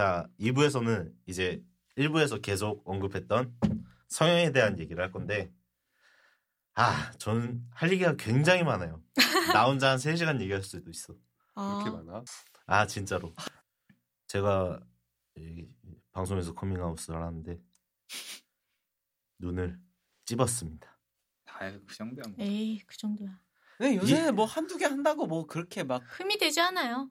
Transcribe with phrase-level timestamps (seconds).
[0.00, 1.62] 자, 2부에서는 이제
[1.98, 3.54] 1부에서 계속 언급했던
[4.08, 5.52] 성형에 대한 얘기를 할 건데,
[6.72, 9.02] 아, 저는 할 얘기가 굉장히 많아요.
[9.54, 11.12] 나 혼자 한 3시간 얘기할 수도 있어.
[11.52, 12.24] 그렇게 아, 많아?
[12.64, 13.34] 아, 진짜로.
[14.26, 14.80] 제가
[15.36, 15.68] 이
[16.12, 17.60] 방송에서 커밍아웃을 하는데,
[19.38, 19.78] 눈을
[20.24, 20.98] 찝었습니다.
[21.44, 22.24] 아유 그 정도야.
[22.26, 22.36] 뭐.
[22.38, 23.38] 에이 그 정도야.
[23.76, 27.10] 근데 요새 뭐 한두 개 한다고 뭐 그렇게 막다 흠이 되지 않아요.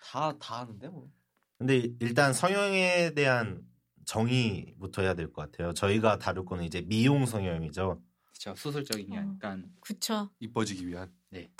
[0.00, 1.10] 다 하는데 뭐.
[1.58, 3.66] 근데 일단 성형에 대한
[4.04, 5.72] 정의부터 해야 될 것 같아요.
[5.72, 8.02] 저희가 다룰 거는 이제 미용 성형이죠.
[8.26, 8.54] 그렇죠.
[8.54, 9.20] 수술적인 게 어.
[9.20, 10.30] 약간 그쵸.
[10.38, 11.12] 이뻐지기 위한.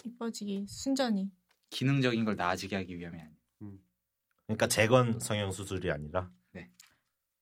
[0.04, 1.30] 이뻐지기 순전히.
[1.70, 3.36] 기능적인 걸 나아지게 하기 위함이 아니에요.
[4.46, 6.70] 그러니까 재건 성형 수술이 아니라 네.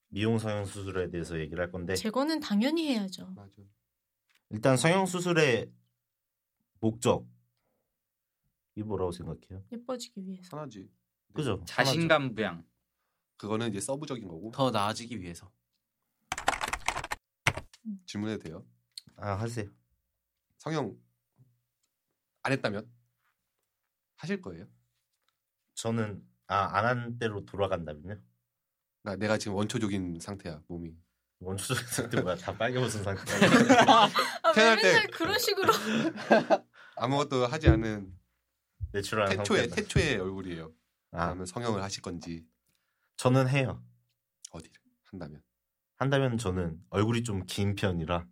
[0.09, 3.27] 미용 성형 수술에 대해서 얘기를 할 건데 제거는 당연히 해야죠.
[3.37, 3.53] 맞아.
[4.51, 5.71] 일단 성형 수술의
[6.81, 7.29] 목적
[8.77, 9.63] 이 뭐라고 생각해요?
[9.71, 10.49] 예뻐지기 위해서.
[10.51, 10.89] 편하지.
[11.35, 11.63] 그죠?
[11.67, 12.65] 자신감 부양.
[13.37, 14.51] 그거는 이제 서브적인 거고.
[14.53, 15.51] 더 나아지기 위해서.
[18.07, 18.65] 질문해도 돼요.
[19.17, 19.69] 아 하세요.
[20.59, 20.97] 성형
[22.43, 22.91] 안 했다면
[24.17, 24.67] 하실 거예요?
[25.75, 28.21] 저는 아 안한 대로 돌아간다면요?
[29.03, 30.97] 나 내가 지금 원초적인 상태야 몸이.
[31.41, 32.37] 원초적인 상태 뭐야?
[32.37, 33.23] 다 빨개 벗은 상태.
[33.87, 34.07] 아,
[34.49, 35.73] 왜 태어날 때- 그런 식으로.
[36.97, 38.17] 아무것도 하지 않은
[38.93, 39.69] 내추럴한 태초의.
[39.69, 40.73] 태초의 얼굴이에요.
[41.15, 42.45] 아 그러면 성형을 하실 건지
[43.17, 43.83] 저는 해요.
[44.51, 45.43] 어디를 한다면.
[45.97, 48.27] 한다면 저는 얼굴이 좀 긴 편이라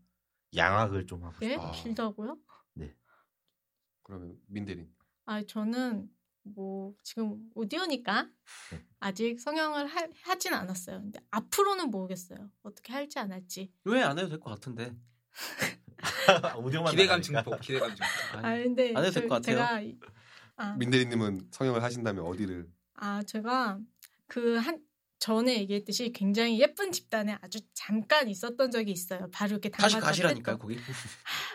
[0.54, 1.50] 양악을 좀 하고 예?
[1.50, 1.66] 싶어요.
[1.68, 1.70] 아.
[1.72, 2.38] 길다고요?
[4.04, 4.92] 그러면 민대린.
[5.26, 6.10] 아 저는
[6.42, 8.28] 뭐 지금 오디오니까
[8.72, 8.84] 네.
[8.98, 11.00] 아직 성형을 하, 하진 않았어요.
[11.00, 12.50] 근데 앞으로는 모르겠어요.
[12.62, 13.72] 어떻게 할지 안 할지.
[13.84, 14.92] 왜 안 해도 될 것 같은데.
[16.58, 17.22] 오디오만 기대감.
[17.22, 17.60] 증폭.
[17.60, 18.44] 기대감 증폭.
[18.44, 19.56] 아 근데 안 해도 될 것 같아요.
[19.56, 19.96] 제가 이-
[20.62, 22.68] 아, 민대리님은 성형을 하신다면 어디를?
[22.94, 23.78] 아 제가
[24.28, 24.80] 그 한
[25.18, 29.28] 전에 얘기했듯이 굉장히 예쁜 집단에 아주 잠깐 있었던 적이 있어요.
[29.30, 30.58] 바로 이렇게 다시 가시라니까요.
[30.58, 30.76] 거기.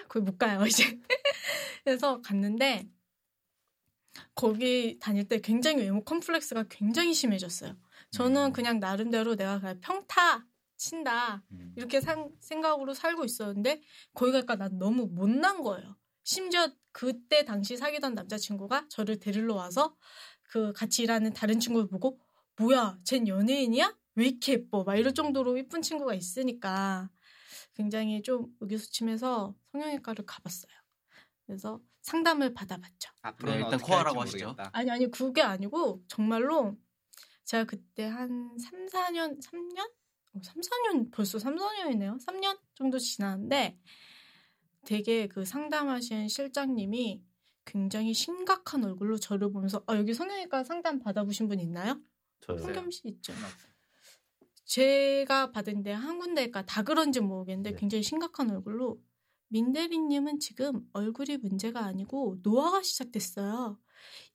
[0.08, 0.98] 거기 못 가요 이제.
[1.84, 2.88] 그래서 갔는데
[4.36, 7.76] 거기 다닐 때 굉장히 외모 컴플렉스가 굉장히 심해졌어요.
[8.12, 8.54] 저는 음.
[8.54, 10.46] 그냥 나름대로 내가 그냥 평타
[10.78, 11.74] 친다 음.
[11.76, 13.82] 이렇게 상- 생각으로 살고 있었는데
[14.14, 15.98] 거기 가니까 난 너무 못난 거예요.
[16.24, 19.96] 심지어 그때 당시 사귀던 남자친구가 저를 데리러 와서
[20.42, 22.20] 그 같이 일하는 다른 친구를 보고
[22.56, 23.96] 뭐야 쟨 연예인이야?
[24.16, 24.84] 왜 이렇게 예뻐?
[24.84, 27.12] 막 이럴 정도로 예쁜 친구가 있으니까
[27.76, 30.72] 굉장히 좀 의기소침해서 성형외과를 가봤어요.
[31.46, 33.12] 그래서 상담을 받아봤죠.
[33.22, 34.56] 앞으로는 네, 일단 코아라고 하시죠.
[34.72, 36.76] 아니 아니 그게 아니고 정말로
[37.44, 39.82] 제가 그때 한 3, 4년 3년?
[40.34, 42.20] 어, 3, 4년 벌써 3, 4년이네요.
[42.26, 43.78] 3년 정도 지났는데
[44.88, 47.22] 되게 그 상담하신 실장님이
[47.66, 52.00] 굉장히 심각한 얼굴로 저를 보면서 아 여기 성형외과 상담 받아보신 분 있나요?
[52.40, 52.58] 저요.
[52.58, 53.34] 성겸 씨 있죠.
[53.34, 53.72] 없어요.
[54.64, 57.76] 제가 받은 데 한 군데가 다 그런지 모르겠는데 네.
[57.78, 59.02] 굉장히 심각한 얼굴로
[59.50, 63.78] 민대리님은 지금 얼굴이 문제가 아니고 노화가 시작됐어요.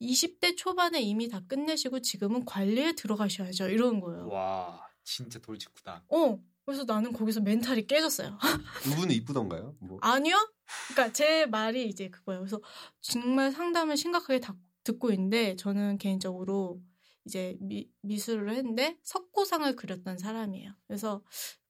[0.02, 3.70] 20대 초반에 이미 다 끝내시고 지금은 관리에 들어가셔야죠.
[3.70, 4.28] 이러는 거예요.
[4.28, 6.04] 와 진짜 돌직구다.
[6.10, 6.38] 어.
[6.64, 8.38] 그래서 나는 거기서 멘탈이 깨졌어요.
[8.88, 9.76] 누구는 이쁘던가요?
[9.80, 10.36] 뭐 아니요?
[10.92, 12.40] 그러니까 제 말이 이제 그거예요.
[12.40, 12.60] 그래서
[13.00, 16.80] 정말 상담을 심각하게 다- 듣고 있는데 저는 개인적으로
[17.24, 20.72] 이제 미, 미술을 했는데 석고상을 그렸던 사람이에요.
[20.86, 21.22] 그래서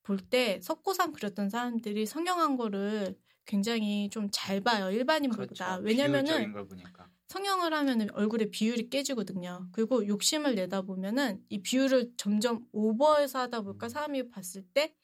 [0.03, 4.91] 볼 때 석고상 그렸던 사람들이 성형한 거를 굉장히 좀 잘 봐요.
[4.91, 5.47] 일반인보다.
[5.47, 5.83] 그렇죠.
[5.83, 7.09] 왜냐면은 비율적인 걸 보니까.
[7.33, 9.69] 성형을 하면은 얼굴의 비율이 깨지거든요.
[9.73, 14.95] 그리고 욕심을 내다 보면은 이 비율을 점점 오버해서 하다 보니까 사람이 봤을 때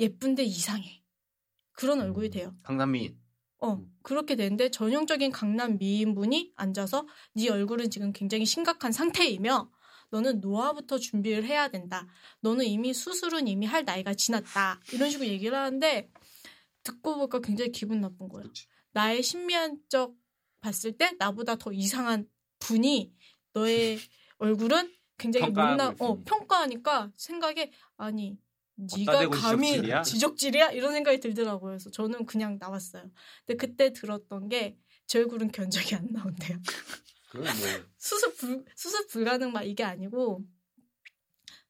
[0.00, 1.04] 예쁜데 이상해.
[1.70, 2.30] 그런 얼굴이 음.
[2.30, 2.56] 돼요.
[2.64, 3.14] 강남미.
[3.58, 3.86] 어, 음.
[4.02, 9.70] 그렇게 되는데 전형적인 강남 미인분이 앉아서 네 얼굴은 지금 굉장히 심각한 상태이며
[10.10, 12.08] 너는 노화부터 준비를 해야 된다.
[12.40, 14.80] 너는 이미 수술은 이미 할 나이가 지났다.
[14.92, 16.10] 이런 식으로 얘기를 하는데
[16.82, 18.50] 듣고 보니까 굉장히 기분 나쁜 거예요.
[18.90, 20.16] 나의 신비한적
[20.60, 22.28] 봤을 때 나보다 더 이상한
[22.58, 23.12] 분이
[23.52, 23.98] 너의
[24.38, 26.22] 얼굴은 굉장히 못나 어.
[26.24, 28.38] 평가하니까 생각에 아니
[28.76, 30.02] 네가 감히 지적질이야?
[30.02, 31.72] 지적질이야 이런 생각이 들더라고요.
[31.72, 33.10] 그래서 저는 그냥 나왔어요.
[33.44, 34.78] 근데 그때 들었던 게
[35.10, 36.56] 제 얼굴은 견적이 안 나온대요.
[37.34, 37.42] 뭐
[37.98, 40.44] 수습 불 수습 불가능 막 이게 아니고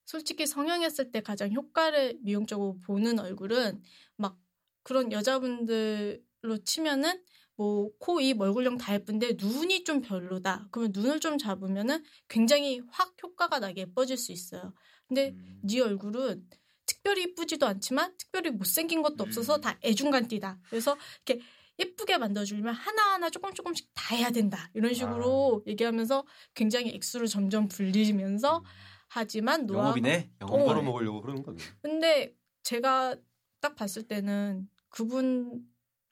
[0.05, 3.83] 솔직히 성형했을 때 가장 효과를 미용적으로 보는 얼굴은
[4.17, 4.39] 막
[4.83, 7.25] 그런 여자분들로 치면은
[7.61, 10.67] 뭐 코, 입, 얼굴형 다 예쁜데 눈이 좀 별로다.
[10.71, 14.73] 그러면 눈을 좀 잡으면은 굉장히 확 효과가 나게 예뻐질 수 있어요.
[15.07, 15.61] 근데 음.
[15.63, 16.49] 네 얼굴은
[16.87, 19.61] 특별히 이쁘지도 않지만 특별히 못생긴 것도 없어서 음.
[19.61, 20.59] 다 애중간띠다.
[20.71, 20.97] 그래서
[21.27, 21.45] 이렇게
[21.79, 24.71] 예쁘게 만들어주려면 하나하나 조금 조금씩 다 해야 된다.
[24.73, 26.25] 이런 식으로 얘기하면서
[26.55, 28.65] 굉장히 액수를 점점 불리면서
[29.07, 30.31] 하지만 노화 영업이네.
[30.41, 30.47] 어.
[30.47, 30.65] 영업.
[30.65, 31.59] 벌어 먹으려고 그러는 거네.
[31.83, 33.17] 근데 제가
[33.61, 35.63] 딱 봤을 때는 그분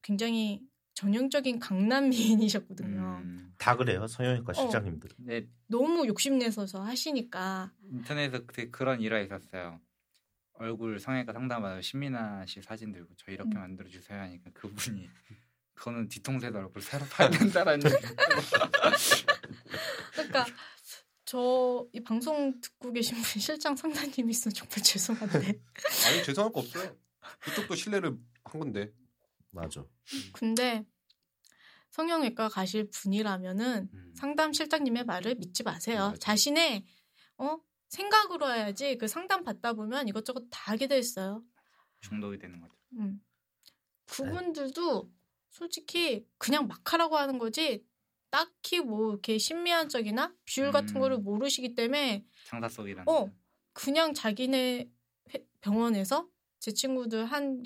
[0.02, 0.68] 굉장히
[0.98, 3.20] 전형적인 강남 미인이셨거든요.
[3.22, 4.54] 음, 다 그래요 성형외과 어.
[4.54, 5.10] 실장님들.
[5.16, 9.80] 근데 너무 욕심내서서 하시니까 인터넷에서 그때 그런 일화 있었어요.
[10.54, 13.60] 얼굴 성형외과 상담하다 신민아 씨 사진 들고 저 이렇게 음.
[13.60, 15.08] 만들어 주세요 하니까 그분이
[15.74, 18.06] 그거는 뒤통수에다 얼굴 새로 파야 된다라는 얘기.
[20.14, 20.46] 그러니까
[21.24, 25.60] 저 이 방송 듣고 계신 분 실장 상담님이 있으면 정말 죄송한데
[26.08, 26.96] 아니 죄송할 거 없어요.
[27.38, 28.92] 그쪽도 신뢰를 한 건데.
[29.50, 29.84] 맞아.
[30.32, 30.84] 근데
[31.90, 34.12] 성형외과 가실 분이라면은 음.
[34.14, 35.98] 상담 실장님의 말을 믿지 마세요.
[35.98, 36.14] 맞아요.
[36.18, 36.84] 자신의
[37.38, 37.58] 어
[37.88, 41.42] 생각으로 해야지 그 상담 받다 보면 이것저것 다 하게 돼 있어요.
[42.00, 42.74] 중독이 되는 거죠.
[42.94, 43.20] 음.
[44.06, 45.10] 그분들도
[45.50, 47.84] 솔직히 그냥 막 하라고 하는 거지
[48.30, 51.00] 딱히 뭐 이렇게 신미한 적이나 비율 같은 음.
[51.00, 53.08] 거를 모르시기 때문에 창사 속이라는.
[53.10, 53.32] 어.
[53.72, 54.90] 그냥 자기네
[55.34, 56.28] 회- 병원에서
[56.58, 57.62] 제 친구들 한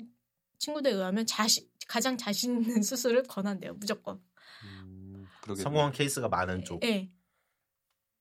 [0.59, 4.21] 친구들에 의하면 자신 가장 자신 있는 수술을 권한대요 무조건.
[4.63, 5.27] 음.
[5.57, 6.83] 성공한 케이스가 많은 쪽.
[6.83, 7.11] 예.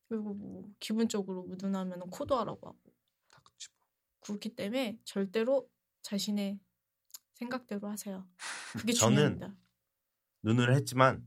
[0.08, 2.78] 그리고 뭐 기본적으로 무둔하면 코도 하라고 하고
[3.30, 3.78] 다 그치 뭐.
[4.20, 5.68] 그렇기 때문에 절대로
[6.02, 6.58] 자신의
[7.34, 8.28] 생각대로 하세요.
[8.72, 9.54] 그게 저는 중요합니다.
[10.42, 11.26] 눈을 했지만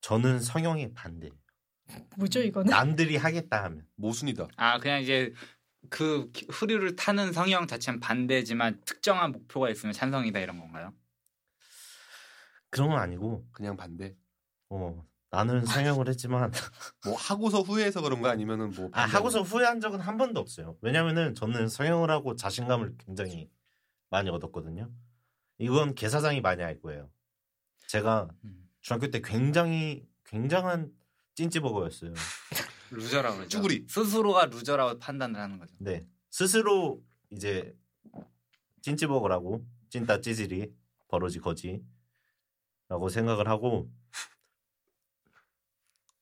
[0.00, 1.30] 저는 성형에 반대.
[2.16, 2.70] 뭐죠 이거는?
[2.70, 4.48] 남들이 하겠다 하면 모순이다.
[4.56, 5.32] 아 그냥 이제
[5.90, 10.92] 그 기- 흐류를 타는 성형 자체는 반대지만 특정한 목표가 있으면 찬성이다 이런 건가요?
[12.70, 14.14] 그런 건 아니고 그냥 반대.
[14.70, 16.52] 어, 나는 성형을 했지만
[17.04, 20.76] 뭐 하고서 후회해서 그런 거 아니면은 뭐 아, 하고서 후회한 적은 한 번도 없어요.
[20.80, 23.50] 왜냐면은 저는 성형을 하고 자신감을 굉장히
[24.10, 24.90] 많이 얻었거든요.
[25.58, 27.10] 이건 개사장이 많이 알 거예요.
[27.88, 28.68] 제가 음.
[28.80, 30.92] 중학교 때 굉장히 굉장한
[31.34, 32.12] 찐찌버거였어요.
[32.90, 33.48] loser라고 그러죠.
[33.50, 33.86] 쭈구리.
[33.88, 35.74] 스스로가 loser라고 판단을 하는 거죠.
[35.78, 36.06] 네.
[36.30, 37.74] 스스로 이제
[38.82, 40.72] 찐찌버거라고 찐따 찌질이
[41.08, 41.82] 버러지 거지
[42.88, 43.90] 라고 생각을 하고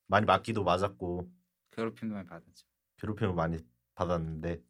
[0.06, 1.30] 많이 맞기도 맞았고
[1.72, 2.66] 괴롭힘도 많이 받았죠.
[2.98, 3.58] 괴롭힘을 많이
[3.94, 4.62] 받았는데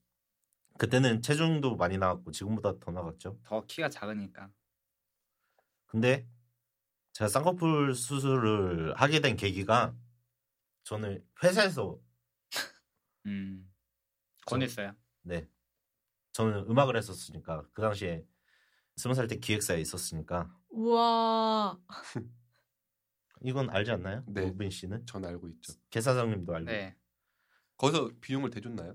[0.79, 3.39] 그때는 체중도 많이 나갔고 지금보다 더 나갔죠.
[3.45, 4.51] 더 키가 작으니까.
[5.87, 6.27] 근데
[7.13, 9.95] 제가 쌍꺼풀 수술을 하게 된 계기가
[10.85, 11.99] 저는 회사에서
[13.27, 13.73] 음.
[14.47, 14.95] 권했어요.
[15.23, 15.49] 네
[16.33, 18.25] 저는 음악을 했었으니까 그 당시에
[18.97, 21.79] 스무 살 때 기획사에 있었으니까 우와
[23.43, 24.23] 이건 알지 않나요?
[24.27, 24.43] 네.
[24.43, 25.73] 우빈 씨는 전 알고 있죠.
[25.89, 26.95] 개사장님도 알고 네.
[27.79, 28.95] 거기서 비용을 대줬나요?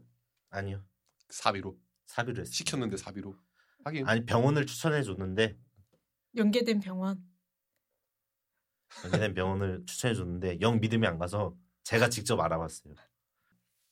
[0.52, 0.84] 아니요
[1.30, 2.52] 사비로 사비로 했어요.
[2.52, 3.36] 시켰는데 사비로.
[3.84, 5.58] 하긴 아니 병원을 추천해 줬는데
[6.38, 7.24] 연계된 병원.
[9.04, 12.94] 연계된 병원을 추천해 줬는데 영 믿음이 안 가서 제가 직접 알아봤어요.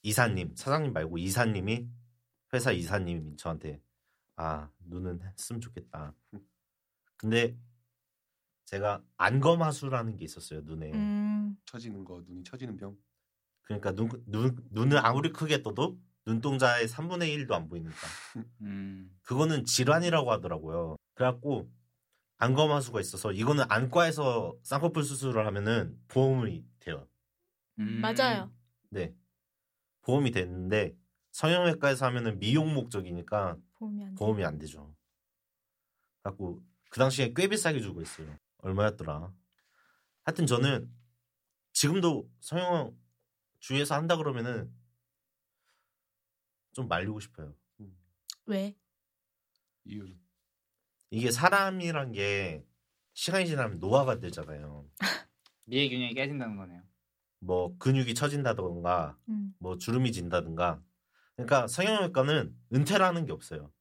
[0.03, 1.89] 이사님 사장님 말고 이사님이
[2.53, 3.81] 회사 이사님이 저한테
[4.35, 6.13] 아 눈은 했으면 좋겠다.
[7.17, 7.57] 근데
[8.69, 10.91] 제가 안검하수라는 게 있었어요 눈에.
[10.93, 12.95] 음, 처지는 거 눈이 처지는 병.
[13.63, 17.95] 그러니까 눈, 눈 눈을 아무리 크게 떠도 눈동자의 3분의 1도 안 보이니까
[18.61, 19.19] 음.
[19.23, 20.97] 그거는 질환이라고 하더라고요.
[21.15, 21.71] 그래갖고
[22.37, 27.07] 안검하수가 있어서 이거는 안과에서 쌍꺼풀 수술을 하면은 보험이 돼요.
[27.79, 28.01] 음.
[28.01, 28.51] 맞아요.
[28.89, 29.15] 네.
[30.01, 30.95] 보험이 됐는데
[31.31, 34.15] 성형외과에서 하면은 미용 목적이니까 보험이 안 돼.
[34.15, 34.93] 보험이 안 되죠.
[36.21, 36.61] 갖고
[36.91, 38.27] 그 당시에 꽤 비싸게 주고 있어요.
[38.59, 39.33] 얼마였더라.
[40.23, 40.91] 하여튼 저는
[41.73, 42.97] 지금도 성형
[43.59, 44.73] 주위에서 한다 그러면은
[46.73, 47.55] 좀 말리고 싶어요.
[48.45, 48.75] 왜?
[49.85, 50.19] 이유는
[51.11, 52.65] 이게 사람이란 게
[53.13, 54.89] 시간이 지나면 노화가 되잖아요.
[55.65, 56.81] 미의 균형이 깨진다는 거네요.
[57.39, 59.53] 뭐 근육이 처진다던가 음.
[59.59, 60.81] 뭐 주름이 진다든가
[61.35, 63.71] 그러니까 성형외과는 은퇴라는 게 없어요.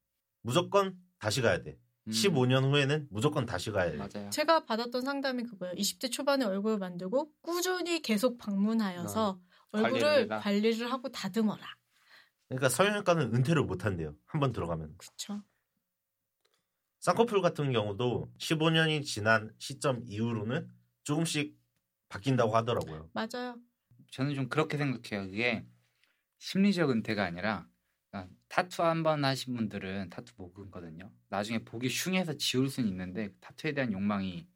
[0.42, 1.78] 무조건 다시 가야 돼.
[2.08, 2.10] 음.
[2.10, 3.96] 15년 후에는 무조건 다시 가야 돼.
[3.98, 4.30] 맞아요.
[4.30, 5.74] 제가 받았던 상담이 그거예요.
[5.74, 9.38] 20대 초반에 얼굴을 만들고 꾸준히 계속 방문하여서
[9.72, 10.28] 얼굴을 관리를.
[10.38, 11.62] 관리를 하고 다듬어라.
[12.48, 14.14] 그러니까 성형외과는 은퇴를 못 한대요.
[14.26, 14.94] 한번 들어가면.
[14.96, 15.42] 그렇죠.
[17.00, 20.68] 쌍꺼풀 같은 경우도 15년이 지난 시점 이후로는
[21.04, 21.56] 조금씩
[22.08, 23.10] 바뀐다고 하더라고요.
[23.12, 23.56] 맞아요.
[24.10, 25.30] 저는 좀 그렇게 생각해요.
[25.30, 25.66] 그게
[26.38, 27.66] 심리적 은퇴가 아니라
[28.10, 31.10] 그러니까 타투 한 번 하신 분들은 타투 못 끊거든요.
[31.28, 34.46] 나중에 보기 흉해서 지울 수는 있는데 타투에 대한 욕망이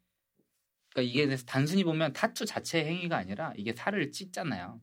[0.93, 4.81] 그러니까 이게 단순히 보면 타투 자체의 행위가 아니라 이게 살을 찢잖아요.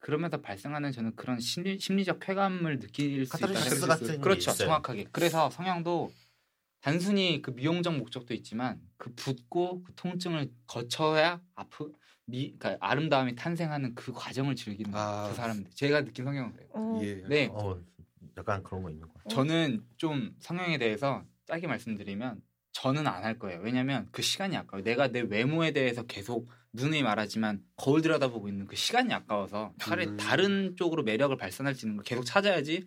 [0.00, 3.54] 그러면서 발생하는 저는 그런 심리, 심리적 쾌감을 느낄 수 있다.
[3.86, 4.68] 같은 게 그렇죠, 있어요.
[4.68, 5.06] 정확하게.
[5.12, 6.12] 그래서 성형도
[6.80, 11.92] 단순히 그 미용적 목적도 있지만 그 붓고 그 통증을 거쳐야 아프
[12.26, 15.28] 미, 그러니까 아름다움이 탄생하는 그 과정을 즐기는 아.
[15.28, 15.70] 그 사람들.
[15.72, 16.68] 제가 느낀 성향은 그래요.
[16.72, 17.22] 어, 예.
[17.28, 17.80] 네, 어,
[18.36, 19.28] 약간 그런 거 있는 거 같아요.
[19.34, 23.60] 저는 좀 성향에 대해서 짧게 말씀드리면 저는 안 할 거예요.
[23.62, 24.84] 왜냐면 그 시간이 아까워요.
[24.84, 30.16] 내가 내 외모에 대해서 계속 누누이 말하지만 거울 들여다보고 있는 그 시간이 아까워서 차라리 음.
[30.18, 32.86] 다른 쪽으로 매력을 발산할 수 있는 걸 계속 찾아야지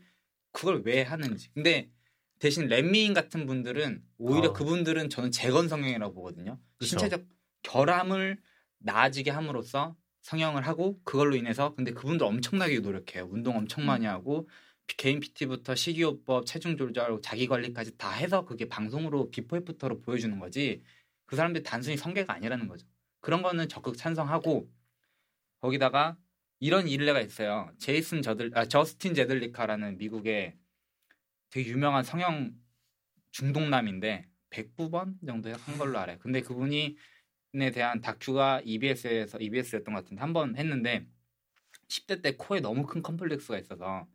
[0.51, 1.49] 그걸 왜 하는지.
[1.53, 1.89] 근데
[2.37, 4.53] 대신 렛미인 같은 분들은 오히려 아.
[4.53, 6.59] 그분들은 저는 재건 성형이라고 보거든요.
[6.77, 6.89] 그쵸.
[6.89, 7.23] 신체적
[7.63, 8.37] 결함을
[8.79, 13.27] 나아지게 함으로써 성형을 하고 그걸로 인해서 근데 그분들 엄청나게 노력해요.
[13.31, 14.53] 운동 엄청 많이 하고 피-
[14.97, 20.83] 개인 PT부터 식이요법, 체중 조절, 자기 관리까지 다 해서 그게 방송으로 before after로 보여주는 거지.
[21.25, 22.87] 그 사람들이 단순히 성괴가 아니라는 거죠.
[23.21, 24.69] 그런 거는 적극 찬성하고
[25.61, 26.17] 거기다가
[26.59, 27.71] 이런 일례가 있어요.
[27.79, 30.57] 제이슨 저들 아 저스틴 제들리카라는 미국의
[31.49, 32.53] 되게 유명한 성형
[33.31, 36.17] 중동남인데 109번 정도 한 걸로 알아요.
[36.19, 36.97] 근데 그분이
[37.55, 41.07] 에 대한 다큐가 EBS에서 EBS였던 것 같은데 한 번 했는데
[41.89, 44.07] 10대 때 코에 너무 큰 컴플렉스가 있어서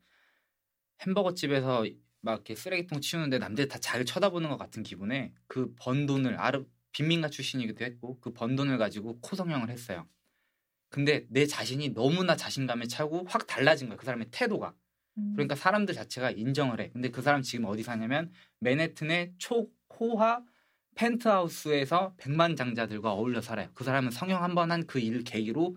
[1.03, 1.85] 햄버거 집에서
[2.21, 6.65] 막 이렇게 쓰레기통 치우는데 남들이 다 자기를 쳐다보는 것 같은 기분에 그 번 돈을 아르
[6.93, 10.09] 빈민가 출신이기도 했고 그 번 돈을 가지고 코 성형을 했어요.
[10.91, 13.97] 근데 내 자신이 너무나 자신감에 차고 확 달라진 거야.
[13.99, 14.75] 그 사람의 태도가.
[15.19, 15.33] 음.
[15.35, 16.91] 그러니까 사람들 자체가 인정을 해.
[16.93, 20.45] 근데 그 사람 지금 어디 사냐면 맨해튼의 초호화
[20.95, 23.69] 펜트하우스에서 백만 장자들과 어울려 살아요.
[23.75, 25.77] 그 사람은 성형 한 번 한 그 일 계기로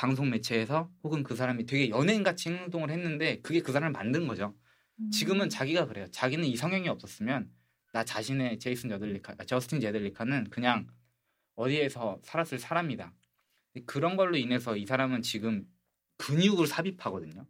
[0.00, 4.54] 방송 매체에서 혹은 그 사람이 되게 연예인 같이 행동을 했는데 그게 그 사람을 만든 거죠.
[4.98, 5.10] 음.
[5.10, 6.06] 지금은 자기가 그래요.
[6.10, 7.50] 자기는 이 성형이 없었으면
[7.92, 10.86] 나 자신의 제이슨 저들리카, 아, 저스틴 제들리카는 그냥
[11.54, 13.12] 어디에서 살았을 사람이다.
[13.84, 15.66] 그런 걸로 인해서 이 사람은 지금
[16.16, 17.46] 근육을 삽입하거든요.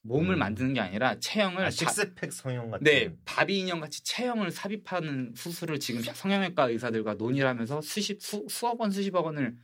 [0.00, 0.38] 몸을 음.
[0.38, 2.82] 만드는 게 아니라 체형을 아, 바- 식스팩 성형 같은.
[2.84, 8.80] 네, 바비 인형 같이 체형을 삽입하는 수술을 지금 성형외과 의사들과 논의를 하면서 수십 수, 수억
[8.80, 9.58] 원 수십억 원을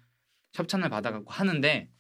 [0.53, 1.91] 협찬을 받아갖고 하는데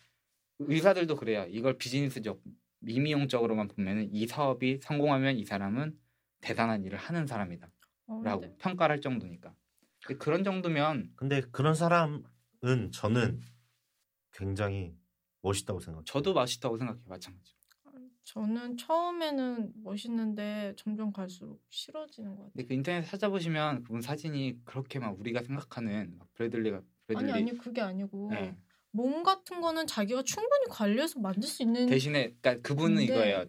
[0.58, 1.46] 의사들도 그래요.
[1.48, 2.42] 이걸 비즈니스적
[2.80, 5.98] 미미용적으로만 보면은 이 사업이 성공하면 이 사람은
[6.40, 7.72] 대단한 일을 하는 사람이다라고
[8.06, 9.54] 어, 근데 평가를 할 정도니까.
[10.04, 12.22] 근데 그런 정도면 근데 그런 사람은
[12.92, 13.40] 저는
[14.32, 14.94] 굉장히
[15.42, 16.04] 멋있다고 생각해요.
[16.04, 17.04] 저도 맛있다고 생각해요.
[17.06, 17.54] 마찬가지.
[18.24, 22.52] 저는 처음에는 멋있는데 점점 갈수록 싫어지는 것 같아요.
[22.54, 27.56] 근데 그 인터넷 찾아보시면 그분 사진이 그렇게 막 우리가 생각하는 막 브래들리가 브래들리 아니 아니
[27.58, 28.56] 그게 아니고 네.
[28.96, 33.44] 몸 같은 거는 자기가 충분히 관리해서 만들 수 있는 대신에 그러니까 그분은 근데- 이거예요.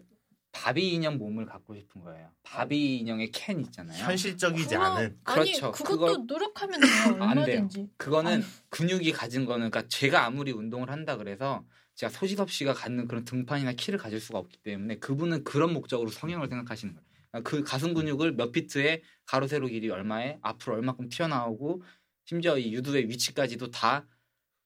[0.52, 2.30] 바비 인형 몸을 갖고 싶은 거예요.
[2.42, 4.02] 바비 인형의 캔 있잖아요.
[4.02, 5.72] 현실적이지 그럼- 않은 아니 그렇죠.
[5.72, 7.56] 그것도 그걸- 노력하면 돼요 안 돼요.
[7.56, 8.44] 얼마든지 그거는 아니.
[8.70, 11.64] 근육이 가진 거는 그러니까 제가 아무리 운동을 한다 그래서
[11.94, 16.48] 제가 소지섭 씨가 갖는 그런 등판이나 키를 가질 수가 없기 때문에 그분은 그런 목적으로 성형을
[16.48, 17.06] 생각하시는 거예요.
[17.30, 21.82] 그러니까 그 가슴 근육을 몇 피트에 가로 세로 길이 얼마에 앞으로 얼마큼 튀어나오고
[22.24, 24.06] 심지어 이 유두의 위치까지도 다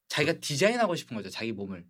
[0.08, 1.86] 자기가 디자인하고 싶은 거죠 자기 몸을.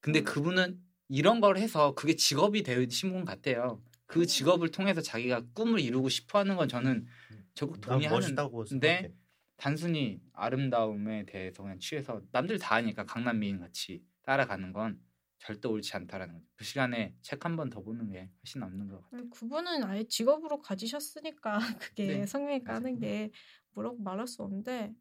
[0.00, 0.24] 근데 음.
[0.24, 3.82] 그분은 이런 걸 해서 그게 직업이 되신 분 같아요.
[4.06, 7.06] 그 직업을 통해서 자기가 꿈을 이루고 싶어하는 건 저는
[7.54, 9.14] 적극 난 동의하는 멋있다고 근데 생각해.
[9.56, 15.00] 단순히 아름다움에 대해서 그냥 취해서 남들 다 하니까 강남 미인 같이 따라가는 건
[15.38, 16.46] 절대 옳지 않다라는 거죠.
[16.56, 19.30] 그 시간에 책 한 번 더 보는 게 훨씬 남는 것 같아요.
[19.30, 21.58] 그분은 아예 직업으로 가지셨으니까
[21.94, 22.26] 그게 네,
[22.64, 22.74] 맞아요.
[22.74, 23.30] 하는 게
[23.70, 24.94] 뭐라고 말할 수 없는데 아,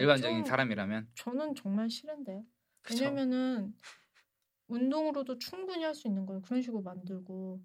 [0.00, 2.44] 일반적인 좀 사람이라면 저는 정말 싫은데요.
[2.82, 3.04] 그쵸.
[3.04, 3.74] 왜냐면은
[4.68, 7.60] 운동으로도 충분히 할 수 있는 걸 그런 식으로 만들고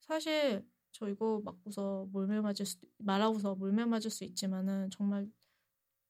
[0.00, 5.28] 사실 저 이거 맞고서 몰매 맞을 수 말하고서 몰매 맞을 수 있지만은 정말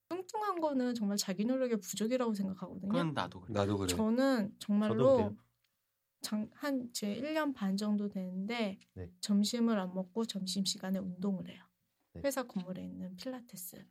[0.09, 2.89] 뚱뚱한 거는 정말 자기 노력의 부족이라고 생각하거든요.
[2.89, 3.55] 그건 나도 그래.
[3.55, 3.89] 나도 그래.
[3.89, 5.35] 저는 정말로.
[6.53, 9.11] 한제 1년 반 정도 되는데 네.
[9.21, 11.63] 점심을 안 먹고 점심 시간에 운동을 해요.
[12.15, 12.23] 네.
[12.25, 13.85] 회사 건물에 있는 필라테스.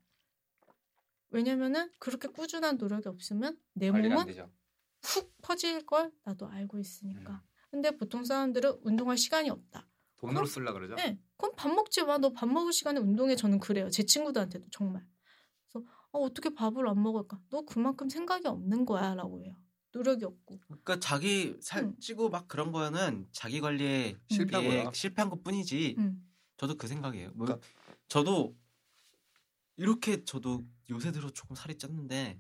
[1.34, 4.26] 왜냐면은 그렇게 꾸준한 노력이 없으면 내 몸은.
[5.02, 7.34] 훅 퍼질 걸 나도 알고 있으니까.
[7.34, 7.40] 음.
[7.72, 9.88] 근데 보통 사람들은 운동할 시간이 없다.
[10.18, 10.96] 돈으로 쓰려 그러죠.
[10.96, 12.18] 네, 그럼 밥 먹지 마.
[12.20, 13.36] 너 밥 먹을 시간에 운동해.
[13.36, 13.90] 저는 그래요.
[13.90, 15.06] 제 친구들한테도 정말.
[15.68, 17.42] 그래서 어, 어떻게 밥을 안 먹을까?
[17.50, 19.56] 너 그만큼 생각이 없는 거야라고 해요.
[19.92, 20.60] 노력이 없고.
[20.68, 21.96] 그러니까 자기 살 응.
[22.00, 24.92] 찌고 막 그런 거는 자기 관리에 실패한 이게 거야.
[24.94, 25.96] 실패한 것 뿐이지.
[25.98, 26.24] 음.
[26.58, 27.32] 저도 그 생각이에요.
[27.34, 27.68] 뭐 그러니까-
[28.08, 28.56] 저도
[29.76, 32.40] 이렇게 저도 요새 들어 조금 살이 쪘는데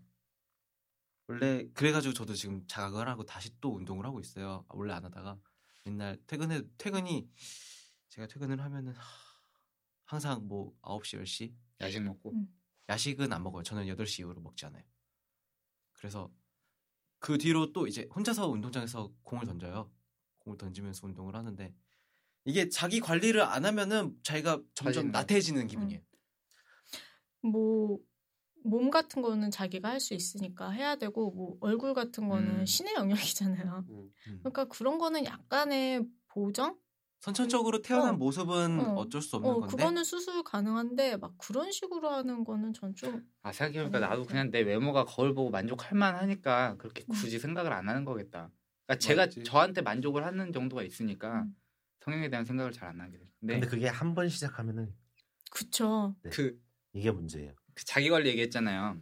[1.28, 4.66] 원래 그래가지고 저도 지금 자각을 하고 다시 또 운동을 하고 있어요.
[4.70, 5.40] 원래 안 하다가
[5.86, 7.30] 맨날 퇴근해 퇴근이
[8.10, 9.02] 제가 퇴근을 하면은 하,
[10.06, 12.48] 항상 뭐 9시 10시 야식 먹고 음.
[12.90, 13.63] 야식은 안 먹어요.
[13.63, 14.84] 저는 8시 이후로 먹지 않아요.
[15.94, 16.32] 그래서
[17.20, 19.90] 그 뒤로 또 이제 혼자서 운동장에서 공을 던져요.
[20.40, 21.74] 공을 던지면서 운동을 하는데
[22.46, 25.12] 이게 자기 관리를 안 하면은 자기가 점점.
[25.12, 26.02] 나태해지는 기분이에요.
[27.44, 28.00] 뭐
[28.66, 32.66] 몸 같은 거는 자기가 할 수 있으니까 해야 되고 뭐 얼굴 같은 거는 음.
[32.66, 33.86] 신의 영역이잖아요.
[33.90, 34.10] 음.
[34.28, 34.40] 음.
[34.40, 36.78] 그러니까 그런 거는 약간의 보정?
[37.20, 38.18] 선천적으로 태어난 어.
[38.18, 38.96] 모습은 어.
[39.02, 39.10] 어.
[39.10, 43.52] 쩔수 없는 어, 건데 그거는 수술 가능한데 막 그런 식으로 하는 거는 전 좀 아
[43.52, 44.02] 생각해보니까 음.
[44.02, 47.14] 나도 그냥 내 외모가 거울 보고 만족할 만하니까 그렇게 음.
[47.14, 48.50] 굳이 생각을 안 하는 거겠다.
[48.88, 49.44] 그러니까 제가 맞지.
[49.44, 51.56] 저한테 만족을 하는 정도가 있으니까 음.
[52.02, 53.26] 성형에 대한 생각을 잘 안 하게 돼.
[53.42, 54.94] 근데, 근데 그게 한 번 시작하면은
[55.52, 56.16] 그쵸.
[56.32, 56.58] 그,
[56.94, 57.54] 이게 문제예요.
[57.74, 59.00] 그 자기 관리 얘기했잖아요.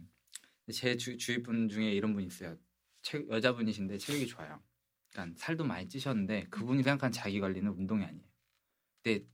[0.72, 2.56] 제 주, 주위 분 중에 이런 분 있어요.
[3.02, 4.62] 체, 여자분이신데 체력이 좋아요.
[5.10, 8.24] 그러니까 살도 많이 찌셨는데 그분이 생각한 자기 관리는 운동이 아니에요.
[9.02, 9.26] 근데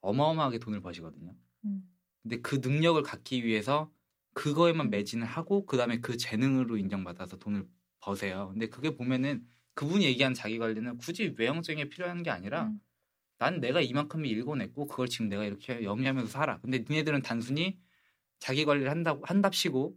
[0.00, 1.34] 어마어마하게 돈을 버시거든요.
[1.64, 1.88] 음.
[2.22, 3.92] 근데 그 능력을 갖기 위해서
[4.34, 4.90] 그거에만 음.
[4.90, 7.66] 매진을 하고 그다음에 그 재능으로 인정받아서 돈을
[8.00, 8.48] 버세요.
[8.52, 12.80] 근데 그게 보면은 그분이 얘기한 자기 관리는 굳이 외형적인 게 필요한 게 아니라 음.
[13.38, 16.58] 난 내가 이만큼이 일궈냈고 그걸 지금 내가 이렇게 영위하면서 살아.
[16.60, 17.78] 근데 니네들은 단순히
[18.40, 19.96] 자기 관리를 한다고 한답시고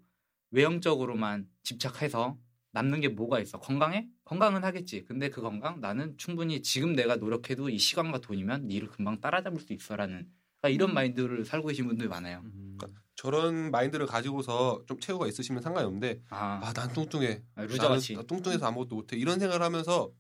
[0.51, 2.38] 외형적으로만 집착해서
[2.73, 3.59] 남는 게 뭐가 있어?
[3.59, 4.07] 건강해?
[4.25, 5.03] 건강은 하겠지.
[5.05, 9.73] 근데 그 건강 나는 충분히 지금 내가 노력해도 이 시간과 돈이면 니를 금방 따라잡을 수
[9.73, 10.27] 있어라는
[10.59, 10.93] 그러니까 이런 음.
[10.95, 12.41] 마인드를 살고 계신 분들이 많아요.
[12.43, 12.77] 음.
[13.15, 18.13] 저런 마인드를 가지고서 좀 체구가 있으시면 상관이 없는데 아, 아난 뚱뚱해 아, 루저같이.
[18.13, 20.12] 나는 뚱뚱해서 아무것도 못해 이런 생각을 하면서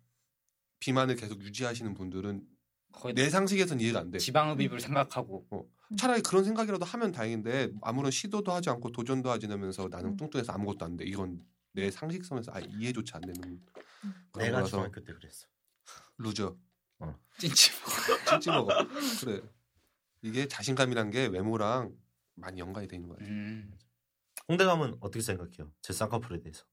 [0.79, 2.43] 비만을 계속 유지하시는 분들은
[3.15, 4.17] 내 상식에선 이해가 안 돼.
[4.17, 10.11] 지방흡입을 생각하고 차라리 그런 생각이라도 하면 다행인데 아무런 시도도 하지 않고 도전도 하지 않으면서 나는
[10.11, 10.17] 음.
[10.17, 11.05] 뚱뚱해서 아무것도 안 돼.
[11.05, 13.61] 이건 내 상식선에서 아 이해조차 안 되는
[14.31, 15.47] 그런 내가 거라서 중학교 때 그랬어.
[16.17, 16.55] loser
[17.39, 17.55] 찐찌.
[18.29, 18.73] 찐찌버거.
[19.21, 19.41] 그래.
[20.21, 21.93] 이게 자신감이란 게 외모랑
[22.35, 23.19] 많이 연관이 돼 있는 거야.
[23.27, 23.77] 음.
[24.47, 25.71] 홍대감은 어떻게 생각해요?
[25.81, 26.65] 제 쌍꺼풀에 대해서.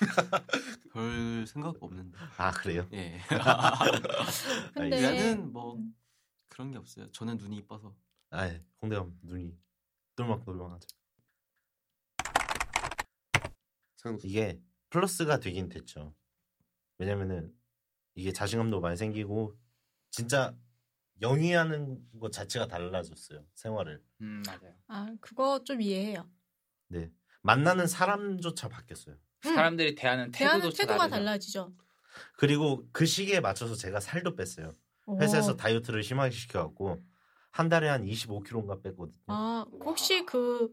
[0.92, 2.88] 별 생각 없는데 아 그래요?
[2.92, 3.20] 예
[4.74, 5.94] 근데 나는 뭐 음.
[6.48, 7.94] 그런 게 없어요 저는 눈이 이뻐서
[8.30, 8.62] 아 예.
[8.82, 9.56] 홍대감 눈이
[10.16, 10.86] 똘망똘망하죠.
[13.96, 14.60] 생- 이게
[14.90, 16.14] 플러스가 되긴 됐죠.
[16.98, 17.54] 왜냐면은
[18.14, 19.58] 이게 자신감도 많이 생기고
[20.10, 20.56] 진짜
[21.20, 23.44] 영위하는 것 자체가 달라졌어요.
[23.54, 24.02] 생활을.
[24.22, 24.74] 음 맞아요.
[24.88, 26.28] 아 그거 좀 이해해요.
[26.88, 27.10] 네.
[27.42, 29.16] 만나는 사람조차 바뀌었어요.
[29.50, 29.54] 음.
[29.54, 31.10] 사람들이 대하는 대하는 태도도 태도가 다르죠.
[31.16, 31.72] 달라지죠.
[32.36, 34.72] 그리고 그 시기에 맞춰서 제가 살도 뺐어요.
[35.06, 35.18] 어.
[35.20, 37.02] 회사에서 다이어트를 심하게 시켜갖고
[37.50, 39.22] 한 달에 한 25kg인가 뺐거든요.
[39.28, 40.72] 아 혹시 그,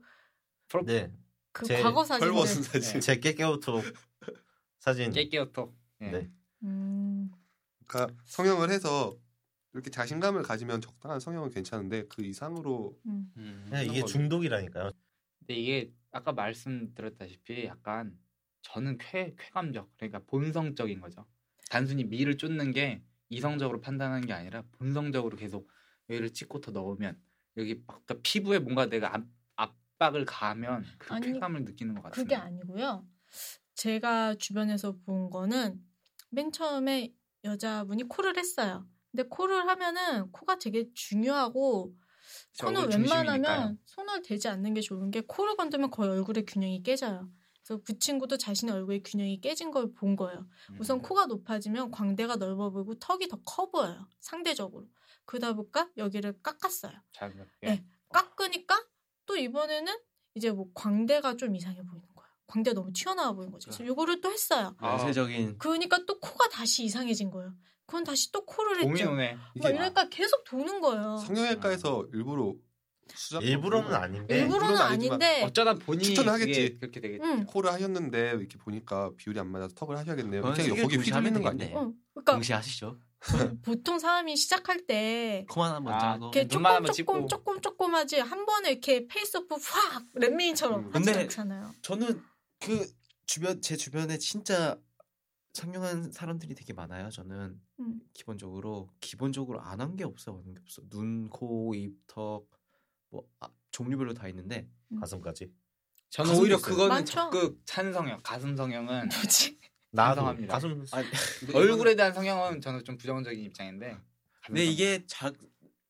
[0.85, 1.11] 네.
[1.51, 2.99] 그 제 과거 사진들 헐벗은 사진.
[3.01, 3.81] 제 깨깨오토
[4.79, 5.11] 사진.
[5.11, 5.73] 깨끼오토.
[6.01, 6.11] 예.
[6.11, 6.31] 네.
[6.63, 7.31] 음,
[7.85, 9.15] 그러니까 성형을 해서
[9.73, 13.31] 이렇게 자신감을 가지면 적당한 성형은 괜찮은데 그 이상으로 음.
[13.37, 13.65] 음.
[13.69, 14.91] 그냥 이게 중독이라니까요.
[15.39, 18.17] 근데 이게 아까 말씀드렸다시피 약간
[18.63, 21.27] 저는 쾌 쾌감적 그러니까 본성적인 거죠.
[21.69, 25.69] 단순히 미를 쫓는 게 이성적으로 판단하는 게 아니라 본성적으로 계속
[26.09, 27.21] 여기를 찍고 더 넣으면
[27.57, 32.13] 여기 막 그러니까 피부에 뭔가 내가 압, 압박을 가하면 그 아니, 쾌감을 느끼는 것 같아요.
[32.23, 33.07] 그게 아니고요.
[33.75, 35.83] 제가 주변에서 본 거는
[36.31, 38.87] 맨 처음에 여자분이 코를 했어요.
[39.11, 41.95] 근데 코를 하면은 코가 되게 중요하고
[42.89, 43.69] 중심이니까요.
[43.69, 47.31] 웬만하면 손을 대지 않는 게 좋은 게 코를 건들면 거의 얼굴의 균형이 깨져요.
[47.65, 50.45] 그래서 그 친구도 자신의 얼굴의 균형이 깨진 걸 본 거예요.
[50.79, 51.01] 우선 음.
[51.01, 54.07] 코가 높아지면 광대가 넓어 보이고 턱이 더 커 보여요.
[54.19, 54.87] 상대적으로.
[55.25, 56.93] 그러다 보니까 여기를 깎았어요.
[57.13, 57.85] 자기가 네.
[58.11, 58.75] 깎으니까
[59.25, 59.93] 또 이번에는
[60.35, 62.29] 이제 뭐 광대가 좀 이상해 보이는 거예요.
[62.47, 63.71] 광대가 너무 튀어나와 보이는 거죠.
[63.71, 64.75] 그래서 이거를 또 했어요.
[64.79, 64.93] 아.
[64.93, 67.53] 연쇄적인 그러니까 또 코가 다시 이상해진 거예요.
[67.85, 69.11] 그건 다시 또 코를 했죠.
[69.11, 69.21] 막
[69.55, 71.17] 이게 이러니까 계속 도는 거예요.
[71.17, 72.63] 성형외과에서 일부러 수작
[73.41, 76.77] 일부러는 아닌데 일부러는 아닌데 어쩌다 본인이 추천을 그게 하겠지.
[76.79, 77.23] 그렇게 되겠죠.
[77.23, 77.45] 응.
[77.45, 80.55] 코를 하셨는데 이렇게 보니까 비율이 안 맞아서 턱을 하셔야겠네요.
[80.55, 81.49] 세계를 거기 휘둘리는 거.
[81.49, 81.77] 아니에요?
[81.77, 82.99] 어, 그러니까 동시하시죠
[83.61, 87.27] 보통 사람이 시작할 때 코만 한번 아, 짜고 이렇게 눈만 조금 한번 조금 찍고.
[87.27, 90.89] 조금 조금 하지 한 번에 이렇게 face off 확 렛미인처럼 음.
[90.93, 91.71] 하지 않잖아요.
[91.81, 92.21] 저는
[92.59, 92.85] 그
[93.25, 94.77] 주변 제 주변에 진짜
[95.53, 97.09] 성형한 사람들이 되게 많아요.
[97.11, 97.99] 저는 음.
[98.13, 100.81] 기본적으로 기본적으로 안 한 게 없어, 안한게 없어.
[100.89, 102.47] 눈, 코, 입, 턱,
[103.13, 104.67] 뭐 아, 종류별로 다 있는데
[104.99, 105.51] 가슴까지.
[106.09, 106.71] 저는 오히려 있어요.
[106.71, 107.13] 그거는 많죠?
[107.13, 109.59] 적극 찬성형, 가슴 성형은 뭐지?
[109.91, 110.53] 나도 찬성합니다.
[110.53, 111.07] 가슴 아니,
[111.53, 113.97] 얼굴에 대한 성형은 저는 좀 부정적인 입장인데.
[114.45, 115.31] 근데 이게 자,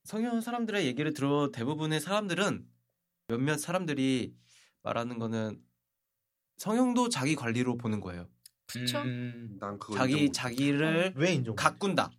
[0.03, 2.67] 성형 사람들의 얘기를 들어 대부분의 사람들은
[3.29, 4.35] 몇몇 사람들이
[4.83, 5.61] 말하는 거는
[6.57, 8.27] 성형도 자기 관리로 보는 거예요.
[8.67, 8.99] 그쵸?
[9.01, 11.55] 음, 난 그거 자기 인정 못- 자기를 왜 인정?
[11.55, 12.11] 가꾼다.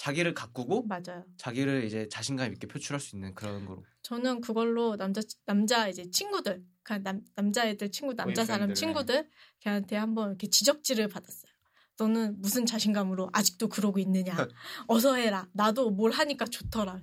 [0.00, 0.04] 응.
[0.04, 1.24] 자기를 가꾸고 맞아요.
[1.36, 3.84] 자기를 이제 자신감 있게 표출할 수 있는 그런 거로.
[4.02, 8.74] 저는 그걸로 남자 남자 이제 친구들, 그냥 남 남자애들 친구 남자 사람 보이프렌드를.
[8.74, 9.28] 친구들
[9.60, 11.50] 걔한테 한번 이렇게 지적질을 받았어요.
[11.98, 14.34] 너는 무슨 자신감으로 아직도 그러고 있느냐?
[14.88, 15.46] 어서 해라.
[15.52, 16.98] 나도 뭘 하니까 좋더라.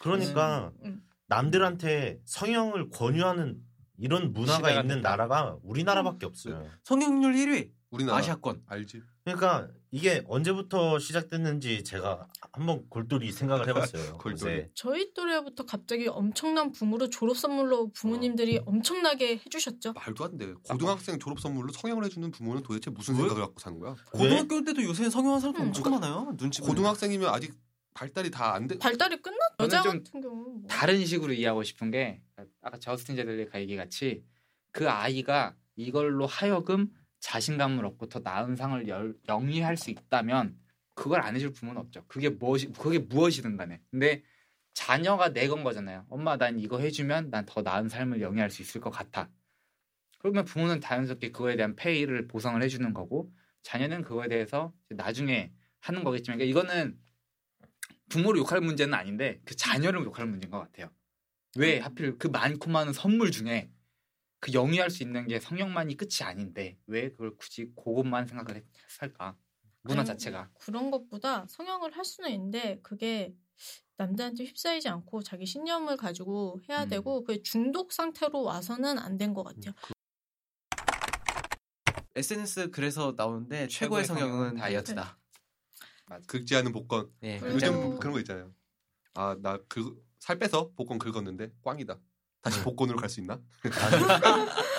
[0.00, 1.02] 그러니까 음.
[1.26, 3.60] 남들한테 성형을 권유하는
[3.98, 5.02] 이런 문화가 있는.
[5.02, 6.70] 나라가 우리나라밖에 없어요.
[6.84, 8.62] 성형률 1위 우리나라 아시아권.
[8.66, 9.02] 알지?
[9.34, 14.18] 그러니까 이게 언제부터 시작됐는지 제가 한번 골똘히 생각을 해봤어요.
[14.18, 14.66] 골똘히.
[14.74, 19.94] 저희 또래부터 갑자기 엄청난 붐으로 졸업 선물로 부모님들이 엄청나게 해주셨죠.
[19.94, 20.52] 말도 안 돼.
[20.68, 23.20] 고등학생 졸업 선물로 성형을 해주는 부모는 도대체 무슨 왜?
[23.20, 23.96] 생각을 갖고 사는 거야?
[24.12, 25.66] 고등학교 때도 요새 성형한 사람도 음.
[25.68, 26.34] 엄청 많아요.
[26.36, 26.60] 눈치.
[26.60, 27.54] 고등학생이면 아직
[27.94, 28.78] 발달이 다 안 돼.
[28.78, 30.62] 발달이 끝났 여자 좀 같은 경우는 뭐.
[30.68, 32.20] 다른 식으로 이해하고 싶은 게
[32.62, 34.22] 아까 저스틴 제들리가 얘기 같이
[34.70, 40.58] 그 아이가 이걸로 하여금 자신감을 얻고 더 나은 상을 열- 영위할 수 있다면
[40.94, 42.04] 그걸 안 해줄 부모는 없죠.
[42.08, 43.80] 그게 무엇이 그게 무엇이든 간에.
[43.90, 44.22] 근데
[44.74, 46.06] 자녀가 내 건 거잖아요.
[46.08, 49.28] 엄마 난 이거 해주면 난 더 나은 삶을 영위할 수 있을 것 같아.
[50.20, 56.38] 그러면 부모는 자연스럽게 그거에 대한 페이를 보상을 해주는 거고 자녀는 그거에 대해서 나중에 하는 거겠지만
[56.38, 56.98] 그러니까 이거는
[58.08, 60.90] 부모를 욕할 문제는 아닌데 그 자녀를 욕할 문제인 것 같아요.
[61.56, 63.70] 왜 하필 그 많고 많은 선물 중에
[64.40, 68.64] 그 영위할 수 있는 게 성형만이 끝이 아닌데 왜 그걸 굳이 그것만 생각을 했-
[69.00, 69.36] 할까?
[69.82, 73.34] 문화 아니, 자체가 그런 것보다 성형을 할 수는 있는데 그게
[73.96, 76.88] 남자한테 휩싸이지 않고 자기 신념을 가지고 해야 음.
[76.88, 79.72] 되고 그 중독 상태로 와서는 안 된 것 같아요.
[82.14, 85.18] SNS 그래서 나오는데 최고의 최고의 성형은 성형은 다이어트다.
[86.26, 87.10] 긁지 않은 복권.
[87.22, 87.38] 예.
[87.38, 88.52] 그리고- 요즘 그리고- 그런 거 있잖아요.
[89.14, 91.98] 아, 나 그 살 빼서 복권 긁었는데 꽝이다.
[92.42, 93.40] 다시 복권으로 갈 수 있나?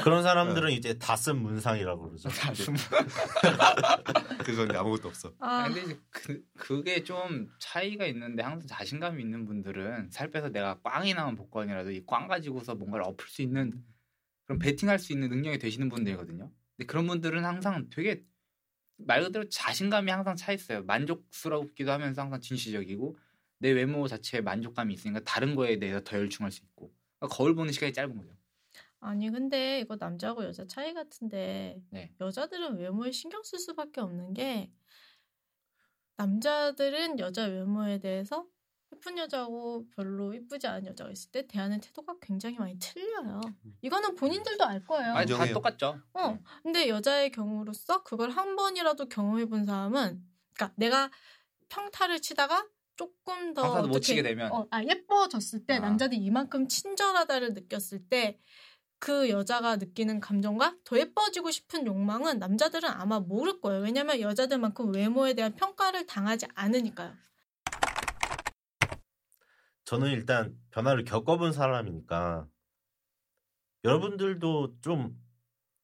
[0.04, 2.30] 그런 사람들은 이제 다 쓴 문상이라고 그러죠.
[4.46, 5.34] 그건 아무것도 없어.
[5.40, 10.80] 아, 근데 이제 그 그게 좀 차이가 있는데 항상 자신감이 있는 분들은 살 빼서 내가
[10.84, 13.84] 꽝이 나온 복권이라도 이 꽝 가지고서 뭔가를 엎을 수 있는
[14.46, 16.52] 그런 베팅할 수 있는 능력이 되시는 분들이거든요.
[16.78, 18.24] 근데 그런 분들은 항상 되게
[18.98, 20.84] 말 그대로 자신감이 항상 차 있어요.
[20.84, 23.18] 만족스럽기도 하면서 항상 진취적이고
[23.60, 27.72] 내 외모 자체에 만족감이 있으니까 다른 거에 대해서 더 열중할 수 있고 그러니까 거울 보는
[27.72, 28.36] 시간이 짧은 거죠.
[29.02, 32.14] 아니 근데 이거 남자하고 여자 차이 같은데 네.
[32.20, 34.72] 여자들은 외모에 신경 쓸 수밖에 없는 게
[36.18, 38.46] 남자들은 여자 외모에 대해서
[38.92, 43.40] 예쁜 여자고 별로 이쁘지 않은 여자가 있을 때 대하는 태도가 굉장히 많이 틀려요.
[43.82, 45.14] 이거는 본인들도 알 거예요.
[45.14, 45.46] 아니 다.
[45.54, 46.02] 똑같죠.
[46.14, 51.12] 어, 근데 여자의 경우로서 그걸 한 번이라도 경험해 본 사람은, 그러니까 내가
[51.70, 52.68] 평타를 치다가
[53.04, 54.52] 조금 더 평타도 못 어떻게- 치게 되면.
[54.52, 55.80] 어, 아 예뻐졌을 때 아.
[55.80, 58.40] 남자들이 이만큼 친절하다를 느꼈을 때
[59.02, 63.82] 그 여자가 느끼는 감정과 더 예뻐지고 싶은 욕망은 남자들은 아마 모를 거예요.
[63.82, 67.16] 왜냐면 여자들만큼 외모에 대한 평가를 당하지 않으니까요.
[69.86, 72.46] 저는 일단 변화를 겪어본 사람이니까
[73.86, 75.18] 여러분들도 좀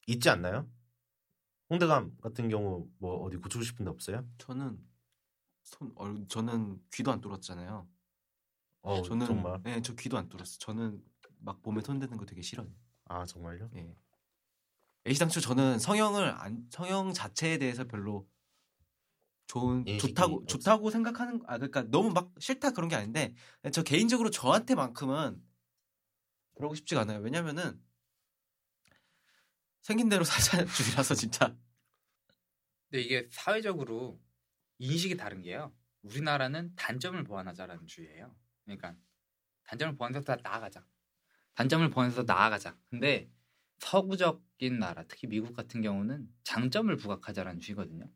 [0.07, 0.69] 있지 않나요?
[1.69, 4.27] 홍대감 같은 경우 뭐 어디 고치고 싶은 데 없어요?
[4.39, 4.77] 저는
[5.65, 7.89] 손 얼, 저는 귀도 안 뚫었잖아요.
[8.83, 9.59] 어, 저는 정말.
[9.63, 10.59] 네, 저 귀도 안 뚫었어.
[10.59, 11.03] 저는
[11.39, 12.71] 막 몸에 손대는 거 되게 싫어요.
[13.05, 13.69] 아 정말요?
[13.75, 13.95] 예.
[15.07, 18.27] 애시당초 저는 성형을 안 성형 자체에 대해서 별로
[19.47, 23.35] 좋은 인식이 좋다고 없- 좋다고 생각하는 아 그러니까 너무 막 싫다 그런 게 아닌데
[23.71, 25.43] 저 개인적으로 저한테만큼은
[26.55, 27.19] 그러고 싶지가 않아요.
[27.19, 27.83] 왜냐면은
[29.81, 31.55] 생긴 대로 살자는 주의라서 진짜
[32.89, 34.19] 근데 이게 사회적으로
[34.79, 35.73] 인식이 다른 게요.
[36.03, 38.35] 우리나라는 단점을 보완하자라는 주의예요.
[38.65, 38.95] 그러니까
[39.63, 40.85] 단점을 보완해서 다 나아가자.
[41.55, 42.77] 단점을 보완해서 나아가자.
[42.89, 43.29] 근데
[43.79, 48.09] 서구적인 나라, 특히 미국 같은 경우는 장점을 부각하자라는 주의거든요.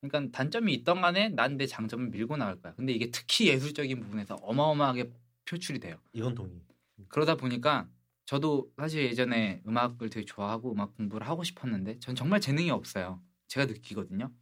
[0.00, 2.74] 그러니까 단점이 있던 간에 난 내 장점을 밀고 나갈 거야.
[2.74, 5.12] 근데 이게 특히 예술적인 부분에서 어마어마하게
[5.44, 6.00] 표출이 돼요.
[6.12, 6.62] 이건 동의.
[7.08, 7.88] 그러다 보니까
[8.26, 13.22] 저도 사실 예전에 음악을 되게 좋아하고 음악 공부를 하고 싶었는데 전 정말 재능이 없어요.
[13.48, 14.32] 제가 느끼거든요.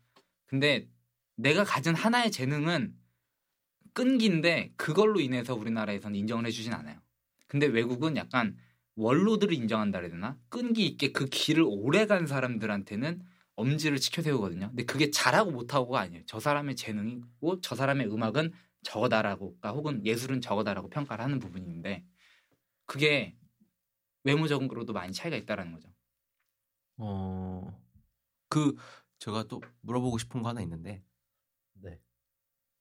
[0.46, 0.88] 근데
[1.38, 2.94] 내가 가진 하나의 재능은
[3.94, 7.00] 끈기인데 그걸로 인해서 우리나라에서는 인정을 해주진 않아요.
[7.46, 8.56] 근데 외국은 약간
[8.96, 10.36] 원로들을 인정한다 그래야 되나?
[10.48, 13.22] 끈기 있게 그 길을 오래 간 사람들한테는
[13.54, 14.68] 엄지를 치켜 세우거든요.
[14.68, 16.24] 근데 그게 잘하고 못하고가 아니에요.
[16.26, 22.04] 저 사람의 재능이고 저 사람의 음악은 저거다라고, 그러니까 혹은 예술은 저거다라고 평가를 하는 부분인데
[22.86, 23.36] 그게
[24.24, 25.88] 외모적으로도 많이 차이가 있다라는 거죠.
[26.96, 27.80] 어.
[28.48, 28.74] 그
[29.20, 31.02] 제가 또 물어보고 싶은 거 하나 있는데 네.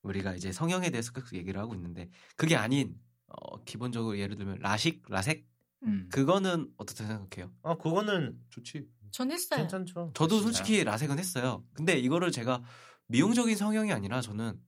[0.08, 2.96] 우리가 이제 성형에 대해서 계속 얘기를 하고 있는데 그게 아닌
[3.28, 5.46] 어, 기본적으로 예를 들면 라식, 라섹
[5.84, 6.08] 음.
[6.12, 7.52] 그거는 어떻게 생각해요?
[7.64, 8.88] 아 그거는 좋지.
[9.12, 9.60] 전 했어요.
[9.62, 10.12] 괜찮죠.
[10.16, 10.54] 저도 진짜요?
[10.54, 11.64] 솔직히 라섹은 했어요.
[11.74, 12.64] 근데 이거를 제가
[13.08, 14.60] 미용적인 성형이 아니라 저는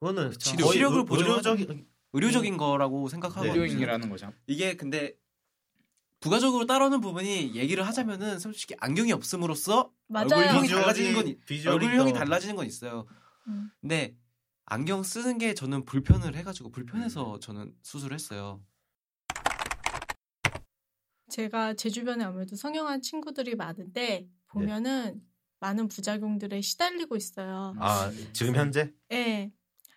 [0.00, 3.08] 그거는 치료- 거의 시력을 의- 보정하는 의료적인 의료적인 거라고.
[3.08, 3.50] 네.
[3.50, 4.32] 의료인이라는 거죠.
[4.46, 5.14] 이게 근데
[6.20, 10.28] 부가적으로 따라오는 부분이 얘기를 하자면은 솔직히 안경이 없음으로써 맞아요.
[10.32, 13.06] 얼굴형이 비주얼이- 달라지는 건 이- 비주얼이 얼굴형이 더- 달라지는 건 있어요.
[13.48, 13.70] 음.
[13.80, 14.16] 근데
[14.66, 18.62] 안경 쓰는 게 저는 불편을 해가지고 불편해서 저는 수술했어요.
[21.30, 25.20] 제가 제 주변에 아무래도 성형한 친구들이 많은데 보면은
[25.60, 27.74] 많은 부작용들에 시달리고 있어요.
[27.78, 29.50] 아 지금 현재 예.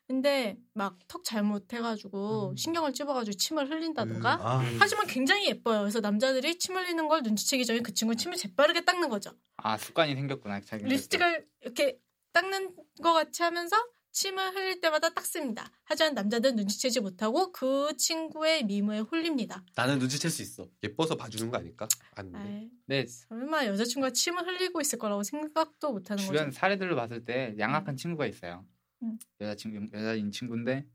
[0.07, 2.55] 근데 막 턱 잘못해가지고 음.
[2.55, 4.39] 신경을 찝어가지고 침을 흘린다던가.
[4.41, 5.81] 아 하지만 굉장히 예뻐요.
[5.81, 9.31] 그래서 남자들이 침 흘리는 걸 눈치채기 전에 그 친구 침을 재빠르게 닦는 거죠.
[9.57, 10.61] 아 습관이 생겼구나.
[10.71, 11.99] 립스틱을 이렇게
[12.31, 13.75] 닦는 것 같이 하면서
[14.17, 15.71] 침을 흘릴 때마다 닦습니다.
[15.83, 19.63] 하지만 남자들은 눈치채지 못하고 그 친구의 미모에 홀립니다.
[19.75, 20.67] 나는 눈치챌 수 있어.
[20.81, 21.87] 예뻐서 봐주는 거 아닐까?
[22.15, 22.67] 아닌데.
[22.87, 26.57] 네 설마 여자친구가 침을 흘리고 있을 거라고 생각도 못하는 주변 거죠.
[26.57, 28.65] 사례들로 봤을 때 양악한 친구가 있어요.
[29.03, 29.19] 음.
[29.39, 30.87] 여자친구 여자인 친구인데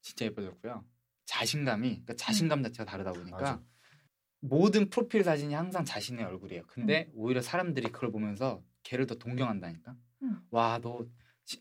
[0.00, 0.84] 진짜 예뻐졌고요.
[1.26, 3.62] 자신감이 그러니까 자신감 자체가 다르다 보니까 맞아.
[4.38, 6.62] 모든 프로필 사진이 항상 자신의 얼굴이에요.
[6.68, 9.96] 근데 오히려 사람들이 그걸 보면서 걔를 더 동경한다니까.
[10.22, 10.40] 음.
[10.50, 11.04] 와너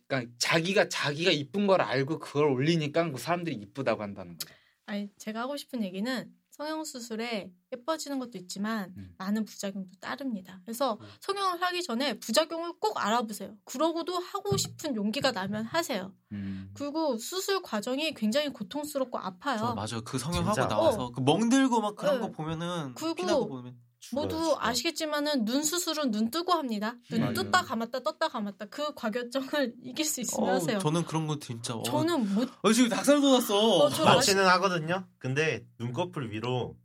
[0.08, 4.54] 그러니까 자기가 자기가 이쁜 걸 알고 그걸 올리니까 그 사람들이 이쁘다고 한다는 거죠.
[4.86, 9.15] 아니 제가 하고 싶은 얘기는 성형 수술에 예뻐지는 것도 있지만 음.
[9.17, 10.60] 많은 부작용도 따릅니다.
[10.65, 11.08] 그래서 음.
[11.21, 13.56] 성형을 하기 전에 부작용을 꼭 알아보세요.
[13.63, 16.13] 그러고도 하고 싶은 용기가 나면 하세요.
[16.34, 16.71] 음.
[16.73, 19.73] 그리고 수술 과정이 굉장히 고통스럽고 저 아파요.
[19.73, 20.02] 맞아.
[20.02, 20.67] 그 성형하고 진짜.
[20.67, 22.21] 나와서 그 멍들고 막 그런 네.
[22.21, 23.78] 거 보면은 그리고 피나고 보면
[24.14, 24.56] 모두.
[24.60, 26.96] 아시겠지만은 눈 수술은 눈 뜨고 합니다.
[27.12, 27.34] 눈 맞아요.
[27.34, 30.80] 떴다 감았다 떴다 감았다 그 과격정을 이길 수 있으면 어, 하세요.
[30.80, 33.58] 저는 그런 거 진짜 어, 저는 못 어, 지금 닭살 돋았어.
[33.78, 35.06] 어, 저 마취는 하거든요.
[35.20, 36.78] 근데 눈꺼풀 위로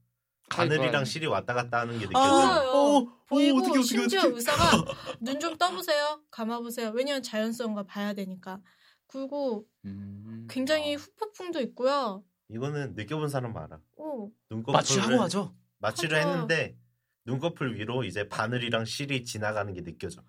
[0.51, 1.05] 바늘이랑 거야.
[1.05, 2.71] 실이 왔다 갔다 하는 게 아, 느껴져요.
[2.71, 2.71] 보여요.
[2.71, 4.27] 어, 보이고 어, 어떡해, 어떡해, 심지어.
[4.27, 4.85] 의사가
[5.21, 6.91] 눈 좀 떠보세요, 감아보세요.
[6.95, 7.23] 왜냐면
[7.75, 8.61] 거 봐야 되니까.
[9.07, 10.47] 그리고 음.
[10.51, 12.23] 굉장히 후폭풍도 있고요.
[12.51, 13.79] 이거는 느껴본 사람 알아.
[13.97, 15.55] 오, 마취하고 눈꺼풀을 하죠.
[15.79, 16.29] 마취를 하죠.
[16.29, 16.77] 했는데
[17.27, 20.23] 눈꺼풀 위로 이제 바늘이랑 실이 지나가는 게 느껴져.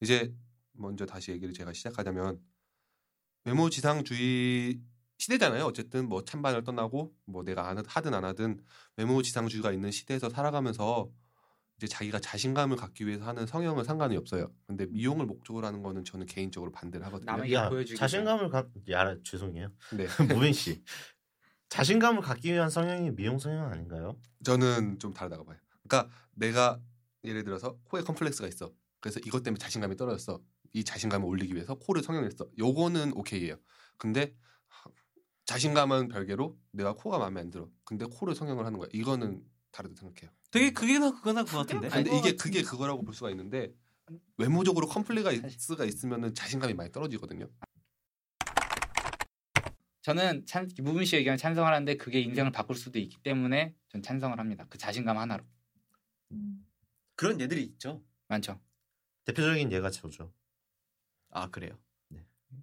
[0.00, 0.32] 이제
[0.72, 2.40] 먼저 다시 얘기를 제가 시작하자면
[3.44, 4.80] 외모 지상주의
[5.18, 5.64] 시대잖아요.
[5.64, 8.58] 어쨌든 뭐 찬반을 떠나고 뭐 내가 안 하든 안 하든
[8.96, 11.10] 외모 지상주의가 있는 시대에서 살아가면서
[11.76, 14.50] 이제 자기가 자신감을 갖기 위해서 하는 성형은 상관이 없어요.
[14.66, 17.32] 근데 미용을 목적으로 하는 거는 저는 개인적으로 반대를 하거든요.
[17.32, 18.68] 남에게 야 보여주기 자신감을 갖.
[18.90, 19.70] 야 죄송해요.
[19.94, 20.06] 네.
[20.48, 20.82] 무빈 씨.
[21.70, 24.16] 자신감을 갖기 위한 성형이 미용 성형 아닌가요?
[24.44, 25.56] 저는 좀 다르다고 봐요.
[25.88, 26.80] 그러니까 내가
[27.24, 28.72] 예를 들어서 코에 컴플렉스가 있어.
[29.00, 30.40] 그래서 이것 때문에 자신감이 떨어졌어.
[30.72, 32.48] 이 자신감을 올리기 위해서 코를 성형했어.
[32.58, 33.56] 요거는 오케이예요.
[33.96, 34.34] 근데
[34.68, 34.90] 하-
[35.46, 37.68] 자신감은 별개로 내가 코가 마음에 안 들어.
[37.84, 38.88] 근데 코를 성형을 하는 거야.
[38.92, 40.30] 이거는 다르다 생각해요.
[40.50, 41.88] 되게 그게 나 그거나 그거 같은데.
[41.88, 42.36] 아니, 근데 이게.
[42.36, 43.72] 그게 그거라고 볼 수가 있는데
[44.38, 47.46] 외모적으로 컴플렉스가 있으면은 자신감이 많이 떨어지거든요.
[50.02, 54.38] 저는 찬, 무분 씨 의견 찬성을 하는데 그게 인생을 바꿀 수도 있기 때문에 전 찬성을
[54.38, 54.66] 합니다.
[54.70, 55.44] 그 자신감 하나로
[56.32, 56.66] 음.
[57.16, 58.02] 그런 얘들이 있죠.
[58.28, 58.58] 많죠.
[59.24, 60.32] 대표적인 예가 저죠.
[61.30, 61.78] 아 그래요.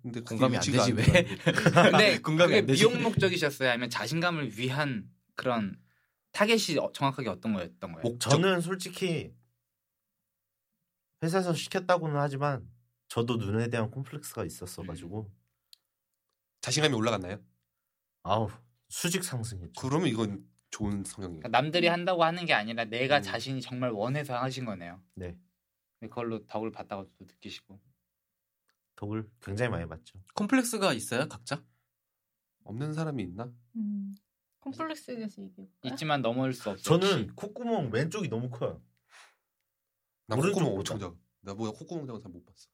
[0.02, 0.92] 근데 그게 공감이 안 되지.
[0.92, 1.04] 왜?
[1.92, 2.86] 근데 공감이 그게 안 되지.
[2.86, 3.70] 미용 목적이셨어요?
[3.70, 5.80] 아니면 자신감을 위한 그런
[6.32, 8.04] 타겟이 어- 정확하게 어떤 거였던 거예요?
[8.04, 8.30] 목적.
[8.30, 9.34] 저는 솔직히
[11.24, 12.68] 회사에서 시켰다고는 하지만
[13.08, 15.32] 저도 눈에 대한 콤플렉스가 있었어 가지고
[16.62, 17.40] 자신감이 올라갔나요?
[18.24, 18.50] 아우
[18.90, 19.74] 수직 상승했죠.
[19.80, 21.40] 그러면 이건 좋은 성형이에요.
[21.40, 23.22] 그러니까 남들이 한다고 하는 게 아니라 내가 음.
[23.22, 25.02] 자신이 정말 원해서 하신 거네요.
[25.16, 25.38] 네
[26.00, 27.80] 그걸로 덕을 받다가 또 느끼시고
[28.96, 30.20] 덕을 굉장히 많이 봤죠.
[30.36, 31.64] 콤플렉스가 있어요 각자?
[32.64, 33.52] 없는 사람이 있나?
[33.76, 34.16] 음.
[34.60, 35.68] 콤플렉스에 대해서 얘기해.
[35.84, 36.84] 있지만 넘어올 수 없어.
[36.84, 38.82] 저는 콧구멍 왼쪽이 너무 커요.
[40.26, 40.78] 나 오른쪽 콧구멍.
[40.78, 41.16] 엄청 작아.
[41.42, 42.68] 나 뭐야 콧구멍 작은 사람 못 봤어.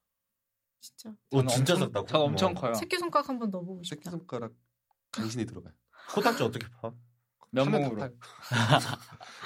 [0.83, 1.15] 진짜.
[1.31, 2.03] 오 진짜 엄청, 작다.
[2.09, 2.61] 저 엄청 콧구멍.
[2.73, 2.73] 커요.
[2.79, 3.95] 새끼 손가락 한번 넣어보고 싶다.
[3.95, 4.51] 새끼 손가락
[5.11, 5.73] 간신히 들어가요.
[6.13, 6.91] 코딱지 어떻게 파?
[7.51, 7.95] 면봉으로.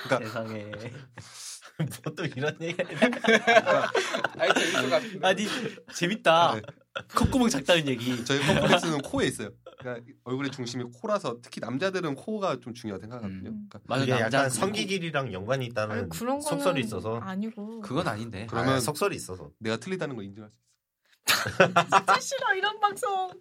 [0.04, 0.72] 그러니까 세상에.
[1.78, 2.82] 뭐 또 이런 얘기?
[2.82, 5.28] 아니 재밌을 것 같은데.
[5.28, 5.46] 아니
[5.94, 6.56] 재밌다.
[6.56, 6.62] 네.
[7.16, 8.26] 콧구멍 작다는 얘기.
[8.26, 9.52] 저희 컴플렉스는 코에 있어요.
[9.78, 13.50] 그러니까 얼굴의 중심이 코라서 특히 남자들은 코가 좀 중요하다 생각하거든요.
[13.52, 13.68] 음.
[13.70, 17.82] 그러니까 맞아 이게 약간 성기 길이랑 연관이 있다는 아니, 그런 거는 속설이 있어서 아니고.
[17.82, 18.48] 그건 아닌데.
[18.50, 20.66] 그러면- 아, 속설이 있어서 내가 틀리다는 걸 인정할 수 있어.
[21.28, 23.32] 진짜 싫어 이런 방송.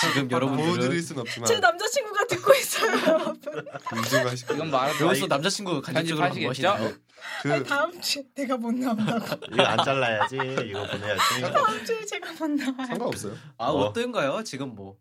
[0.00, 3.66] 지금 보여드릴 여러분들은 순 없지만 제 남자친구가 듣고 있어요, 여러분.
[3.96, 6.68] 인정하시고 이건 말하면 여기서 남자친구 간접적으로 편집하시겠죠?
[6.68, 6.98] 방어하시나요?
[7.42, 9.36] 그 다음 주에 내가 못 나온다고.
[9.52, 11.40] 이거 안 잘라야지 이거 보내야지.
[11.40, 12.86] 다음 주에 제가 못 나와요.
[12.86, 13.34] 상관없어요.
[13.56, 13.76] 아 어.
[13.86, 14.44] 어떤가요?
[14.44, 14.96] 지금 뭐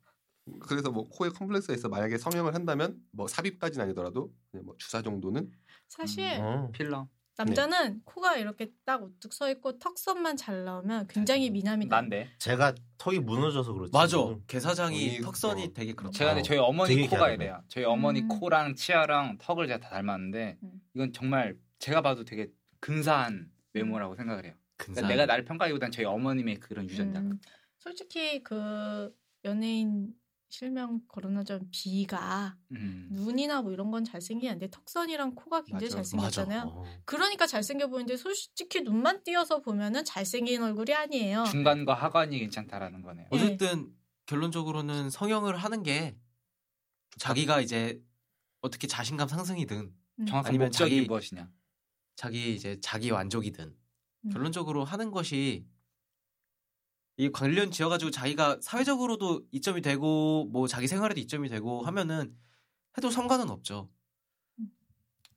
[0.61, 5.51] 그래서 뭐 코에 컴플렉스가 있어 만약에 성형을 한다면 뭐 삽입까지는 아니더라도 그냥 뭐 주사 정도는
[5.89, 6.71] 사실 어.
[6.73, 7.07] 필러.
[7.37, 11.95] 남자는 코가 이렇게 딱 우뚝 서 있고 턱선만 잘 나오면 굉장히 미남이다.
[11.95, 12.29] 난데.
[12.39, 13.91] 제가 턱이 무너져서 그렇지.
[13.93, 14.17] 맞아.
[14.47, 15.73] 개사장이 턱선이 어.
[15.73, 16.11] 되게 그렇다.
[16.17, 17.31] 제가 근데 어, 저희 어머니 코가.
[17.31, 17.61] 이래요.
[17.67, 18.27] 저희 어머니 음.
[18.27, 20.71] 코랑 치아랑 턱을 제가 다 닮았는데 음.
[20.95, 24.53] 이건 정말 제가 봐도 되게 근사한 외모라고 생각을 해요.
[24.77, 27.19] 그러니까 내가 나를 평가하기보단 저희 어머님의 그런 유전자.
[27.19, 27.39] 음,
[27.79, 29.13] 솔직히 그
[29.45, 30.09] 연예인
[30.57, 33.09] 실명 거론하자면 B가 음.
[33.11, 36.61] 눈이나 뭐 이런 건 잘생긴 안데 턱선이랑 코가 굉장히 맞아, 잘생겼잖아요.
[36.67, 36.85] 어.
[37.05, 41.43] 그러니까 잘생겨 보이는데 솔직히 눈만 띄어서 보면은 잘생긴 얼굴이 아니에요.
[41.51, 43.27] 중간과 하관이 괜찮다라는 거네요.
[43.31, 43.35] 예.
[43.35, 43.93] 어쨌든
[44.25, 46.17] 결론적으로는 성형을 하는 게
[47.17, 48.01] 자기가 이제
[48.61, 50.25] 어떻게 자신감 상승이든 음.
[50.25, 51.51] 정확한 아니면 목적이 자기- 무엇이냐?
[52.15, 53.75] 자기 이제 자기 만족이든
[54.25, 54.29] 음.
[54.31, 55.67] 결론적으로 하는 것이
[57.17, 62.35] 이 관련 지어가지고 자기가 사회적으로도 이점이 되고 뭐 자기 생활에도 이점이 되고 하면은
[62.95, 63.89] 해도 상관은 없죠.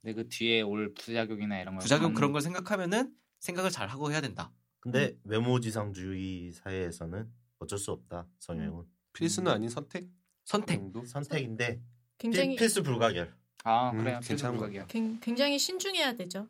[0.02, 4.10] 근데 그 뒤에 올 부작용이나 이런 걸 부작용 감- 그런 걸 생각하면은 생각을 잘 하고
[4.12, 4.52] 해야 된다.
[4.80, 8.26] 근데 외모지상주의 사회에서는 어쩔 수 없다.
[8.38, 10.08] 성형은 필수는 아닌 선택
[10.44, 10.76] 선택.
[10.76, 11.04] 정도.
[11.04, 11.80] 선택인데
[12.18, 13.34] 굉장히 필, 수 불가결.
[13.64, 14.20] 아 음, 그래요.
[14.22, 14.86] 괜찮은 것 생각이야.
[14.86, 16.48] 굉- 굉장히 신중해야 되죠.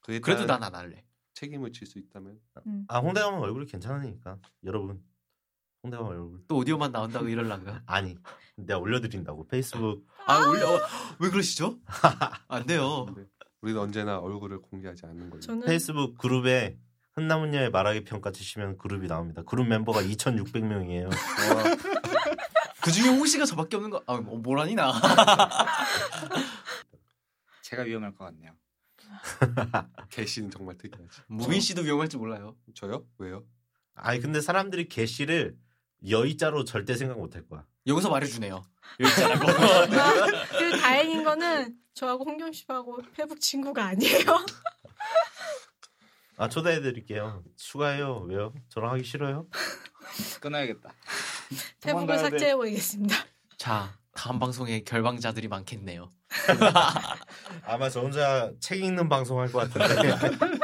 [0.00, 1.04] 그에 그래도 대한 난안 할래.
[1.44, 2.84] 책임을 질 수 있다면 음.
[2.88, 5.02] 아 홍대감 얼굴이 괜찮으니까 여러분
[5.82, 7.80] 홍대감 얼굴 또 오디오만 나온다고 이럴라고요?
[7.86, 8.16] 아니
[8.56, 10.80] 내가 올려드린다고 페이스북 아 올려 어,
[11.20, 11.78] 왜 그러시죠?
[12.48, 13.04] 안 돼요.
[13.06, 13.26] 근데
[13.60, 15.40] 우리는 언제나 얼굴을 공개하지 않는 걸로.
[15.40, 16.78] 저는 페이스북 그룹에
[17.14, 19.42] 흔남은녀의 말하기 평가 치시면 그룹이 나옵니다.
[19.42, 21.10] 그룹 멤버가 2,600명이에요.
[22.82, 24.02] 그 중에 홍 씨가 저밖에 없는 거.
[24.06, 24.92] 아, 뭐, 뭐라니 나.
[27.62, 28.52] 제가 위험할 것 같네요.
[30.10, 31.22] 개씨는 정말 특이하지.
[31.28, 32.56] 무빈 씨도 위험할 줄 몰라요.
[32.74, 33.06] 저요?
[33.18, 33.44] 왜요?
[33.94, 35.56] 아니 근데 사람들이 개씨를
[36.08, 37.64] 여의자로 절대 생각 못 할 거야.
[37.86, 38.64] 여기서 말해주네요.
[39.00, 39.46] 여기잖아고.
[40.58, 44.24] 그리고 다행인 거는 저하고 홍경 씨하고 페북 친구가 아니에요.
[46.36, 47.44] 아 초대해드릴게요.
[47.56, 48.20] 추가해요.
[48.28, 48.52] 왜요?
[48.68, 49.46] 저랑 하기 싫어요?
[50.40, 50.92] 끊어야겠다.
[51.80, 52.22] 페북을 도망가야 돼.
[52.30, 53.14] 삭제해 보이겠습니다.
[53.56, 56.12] 자, 다음 방송에 결방자들이 많겠네요.
[57.64, 60.14] 아마 저 혼자 책 읽는 방송 할 것 같은데.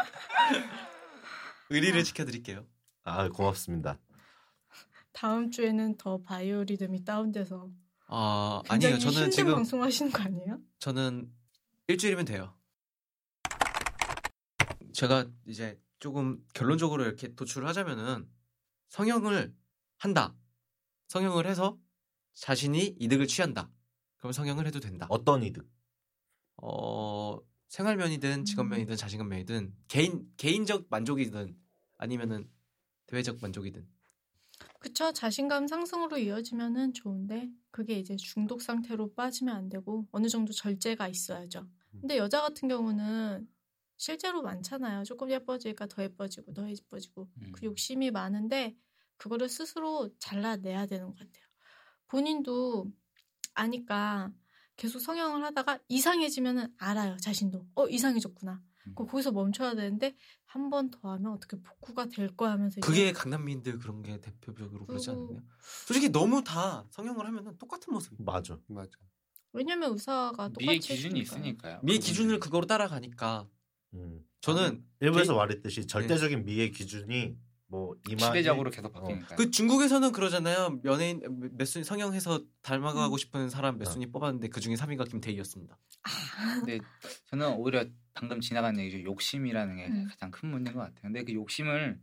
[1.70, 2.66] 의리를 지켜드릴게요.
[3.04, 3.98] 아 고맙습니다.
[5.12, 7.70] 다음 주에는 더 바이오 리듬이 다운돼서
[8.08, 8.98] 아, 아니에요.
[8.98, 10.58] 저는 힘든 지금 방송 하시는 거 아니에요?
[10.78, 11.30] 저는
[11.88, 12.54] 일주일이면 돼요.
[14.92, 18.28] 제가 이제 조금 결론적으로 이렇게 도출을 하자면은
[18.88, 19.54] 성형을
[19.98, 20.34] 한다.
[21.08, 21.78] 성형을 해서
[22.34, 23.70] 자신이 이득을 취한다.
[24.20, 25.06] 그럼 성형을 해도 된다.
[25.08, 25.68] 어떤 이득?
[26.56, 31.56] 어, 생활면이든 직업면이든 자신감면이든 개인 개인적 만족이든
[31.96, 32.50] 아니면은
[33.06, 33.88] 대외적 만족이든
[34.78, 35.12] 그쵸.
[35.12, 41.66] 자신감 상승으로 이어지면은 좋은데 그게 이제 중독 상태로 빠지면 안 되고 어느 정도 절제가 있어야죠.
[42.00, 43.48] 근데 여자 같은 경우는
[43.96, 45.04] 실제로 많잖아요.
[45.04, 47.52] 조금 예뻐지니까 더 예뻐지고 더 예뻐지고 음.
[47.52, 48.74] 그 욕심이 많은데
[49.18, 51.44] 그거를 스스로 잘라내야 되는 것 같아요.
[52.08, 52.90] 본인도
[53.60, 54.30] 아니까
[54.76, 57.16] 계속 성형을 하다가 이상해지면은 알아요.
[57.18, 58.62] 자신도 어 이상해졌구나.
[58.86, 58.94] 음.
[58.94, 63.12] 그 거기서 멈춰야 되는데 한 번 더 하면 어떻게 복구가 될 거야 하면서 이제 그게
[63.12, 65.42] 강남민들 그런 게 대표적으로 그러지 않나요?
[65.86, 68.14] 솔직히 너무 다 성형을 하면은 똑같은 모습.
[68.22, 68.58] 맞아.
[68.66, 68.90] 맞아.
[69.52, 71.20] 왜냐면 의사가 똑같이 미의 기준이.
[71.20, 71.80] 있으니까요.
[71.82, 71.98] 미의.
[71.98, 73.46] 기준을 그거로 따라가니까
[73.94, 74.24] 음.
[74.40, 77.36] 저는 일부에서 개- 말했듯이 절대적인 미의 기준이
[77.70, 79.36] 뭐 이마 시대적으로 계속 바뀌니까.
[79.36, 80.80] 그 중국에서는 그러잖아요.
[80.84, 81.22] 연예인
[81.56, 83.90] 몇 순위 성형해서 닮아가고 싶은 사람 몇 어.
[83.92, 85.78] 순위 뽑았는데 그 중에 3위가 김태희였습니다.
[86.58, 86.80] 근데
[87.26, 89.04] 저는 오히려 방금 지나간 얘기죠.
[89.04, 90.06] 욕심이라는 게 음.
[90.10, 91.02] 가장 큰 문제인 것 같아요.
[91.02, 92.00] 근데 그 욕심을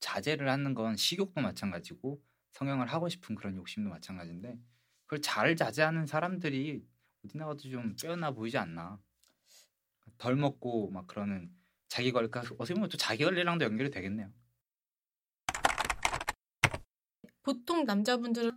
[0.00, 2.20] 자제를 하는 건 식욕도 마찬가지고
[2.52, 4.58] 성형을 하고 싶은 그런 욕심도 마찬가지인데
[5.06, 6.84] 그걸 잘 자제하는 사람들이
[7.24, 9.00] 어디 나가도 좀 빼어나 보이지 않나.
[10.18, 11.50] 덜 먹고 막 그러는
[11.88, 14.30] 자기 관리, 그러니까 어떻게 보면 또 자기 관리랑도 연결이 되겠네요.
[17.46, 18.50] 보통 남자분들은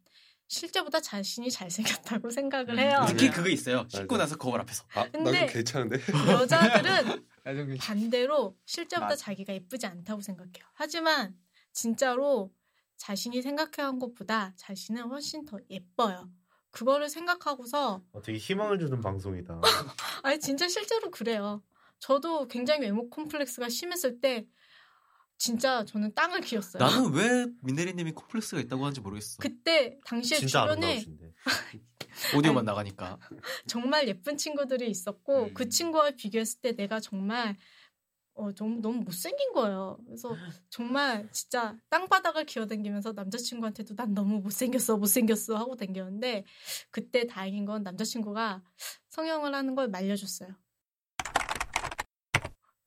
[0.48, 3.06] 실제보다 자신이 잘생겼다고 생각을 음, 해요.
[3.08, 3.36] 특히 맞아요.
[3.38, 3.86] 그거 있어요.
[3.88, 4.18] 씻고.
[4.18, 4.84] 나서 거울 앞에서.
[4.96, 6.00] 아, 나 근데- 괜찮은데?
[6.28, 9.16] 여자들은 나중에 반대로 실제보다 맞아.
[9.26, 10.66] 자기가 예쁘지 않다고 생각해요.
[10.74, 11.38] 하지만
[11.72, 12.52] 진짜로
[12.98, 16.28] 자신이 생각해온 것보다 자신은 훨씬 더 예뻐요.
[16.72, 19.62] 그거를 생각하고서 어, 되게 희망을 주는 방송이다.
[20.24, 21.62] 아니 진짜 실제로 그래요.
[22.00, 24.48] 저도 굉장히 외모 콤플렉스가 심했을 때
[25.40, 26.84] 진짜 저는 땅을 기었어요.
[26.84, 29.38] 나는 왜 민혜리님이 콤플렉스가 있다고 하는지 모르겠어.
[29.40, 31.04] 그때 당시에 진짜 주변에.
[32.36, 33.18] 오디오만 나가니까.
[33.66, 35.54] 정말 예쁜 친구들이 있었고 음.
[35.54, 37.58] 그 친구와 비교했을 때 내가 정말
[38.34, 39.98] 어, 너무, 너무 못생긴 거예요.
[40.06, 40.36] 그래서
[40.70, 46.46] 정말 진짜 땅바닥을 기어다니면서 남자친구한테도 난 너무 못생겼어, 못생겼어 하고 다녔는데
[46.92, 48.62] 그때 다행인 건 남자친구가
[49.10, 50.50] 성형을 하는 걸 말려줬어요.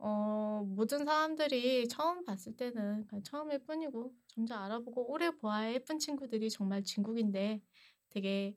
[0.05, 6.83] 어, 모든 사람들이 처음 봤을 때는 처음일 뿐이고 점점 알아보고 오래 보아야 예쁜 친구들이 정말
[6.83, 7.63] 진국인데
[8.11, 8.57] 되게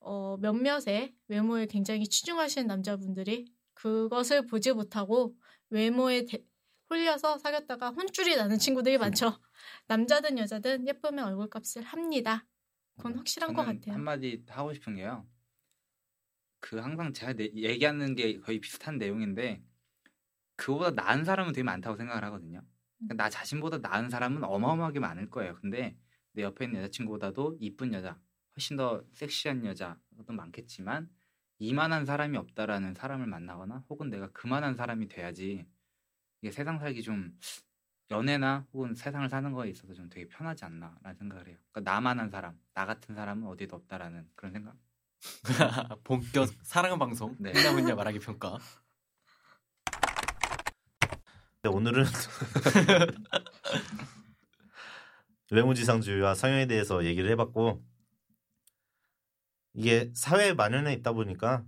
[0.00, 5.34] 어, 몇몇의 외모에 굉장히 치중하시는 남자분들이 그것을 보지 못하고
[5.70, 6.44] 외모에 대-
[6.90, 9.40] 홀려서 사귀었다가 혼쭐이 나는 친구들이 많죠.
[9.86, 12.46] 남자든 여자든 예쁘면 얼굴값을 합니다.
[12.96, 13.94] 그건 확실한 것 같아요.
[13.94, 15.26] 한마디 하고 싶은 게요.
[16.60, 19.62] 그 항상 제가 내- 얘기하는 게 거의 비슷한 내용인데
[20.64, 22.62] 그보다 나은 사람은 되게 많다고 생각을 하거든요.
[22.98, 25.56] 그러니까 나 자신보다 나은 사람은 어마어마하게 많을 거예요.
[25.56, 25.96] 근데
[26.32, 28.18] 내 옆에 있는 여자친구보다도 이쁜 여자,
[28.56, 31.10] 훨씬 더 섹시한 여자도 많겠지만
[31.58, 35.66] 이만한 사람이 없다라는 사람을 만나거나 혹은 내가 그만한 사람이 돼야지
[36.40, 37.36] 이게 세상 살기 좀
[38.10, 41.56] 연애나 혹은 세상을 사는 거에 있어서 좀 되게 편하지 않나라는 생각을 해요.
[41.70, 44.76] 그러니까 나만한 사람, 나 같은 사람은 어디도 없다라는 그런 생각.
[46.04, 47.52] 본격 사랑은 방송 네.
[47.54, 48.58] 했냐면냐 말하기 평가.
[51.64, 52.02] 네, 오늘은
[55.52, 57.80] 외모지상주의와 성형에 대해서 얘기를 해봤고
[59.74, 61.64] 이게 사회에 만연해 있다 보니까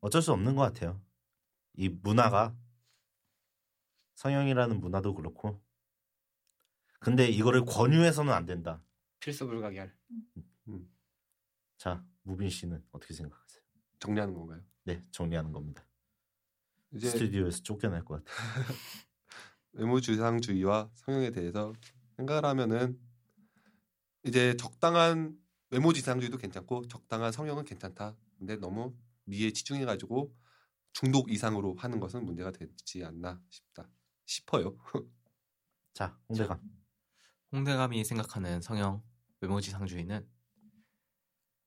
[0.00, 1.02] 어쩔 수 없는 것 같아요.
[1.74, 2.56] 이 문화가
[4.14, 5.62] 성형이라는 문화도 그렇고
[6.98, 8.82] 근데 이거를 권유해서는 안 된다.
[9.18, 9.94] 필수 불가결.
[11.76, 13.62] 자 무빈 씨는 어떻게 생각하세요?
[13.98, 14.62] 정리하는 건가요?
[14.84, 15.84] 네 정리하는 겁니다.
[16.92, 18.36] 이제 스튜디오에서 쫓겨날 것 같아요.
[19.72, 21.72] 외모지상주의와 성형에 대해서
[22.16, 22.98] 생각을 하면은
[24.24, 25.38] 이제 적당한
[25.70, 28.16] 외모지상주의도 괜찮고 적당한 성형은 괜찮다.
[28.38, 30.34] 근데 너무 미에 치중해 가지고
[30.92, 33.88] 중독 이상으로 하는 것은 문제가 되지 않나 싶다
[34.26, 34.76] 싶어요.
[35.94, 36.60] 자 홍대감
[37.52, 39.02] 홍대감이 생각하는 성형
[39.40, 40.28] 외모지상주의는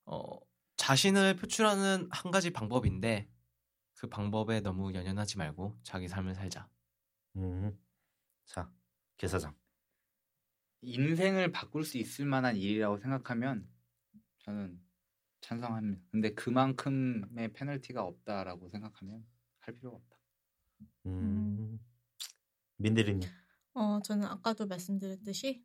[0.06, 0.40] 어,
[0.76, 3.30] 자신을 표출하는 한 가지 방법인데
[4.04, 6.68] 그 방법에 너무 연연하지 말고 자기 삶을 살자.
[7.38, 7.80] 음.
[8.44, 8.70] 자
[9.16, 9.56] 개사장
[10.82, 13.66] 인생을 바꿀 수 있을 만한 일이라고 생각하면
[14.40, 14.78] 저는
[15.40, 16.04] 찬성합니다.
[16.12, 19.26] 근데 그만큼의 페널티가 없다라고 생각하면
[19.62, 20.18] 할 필요가 없다.
[21.06, 21.80] 음.
[22.76, 23.30] 민대리님
[23.76, 25.64] 어, 저는 아까도 말씀드렸듯이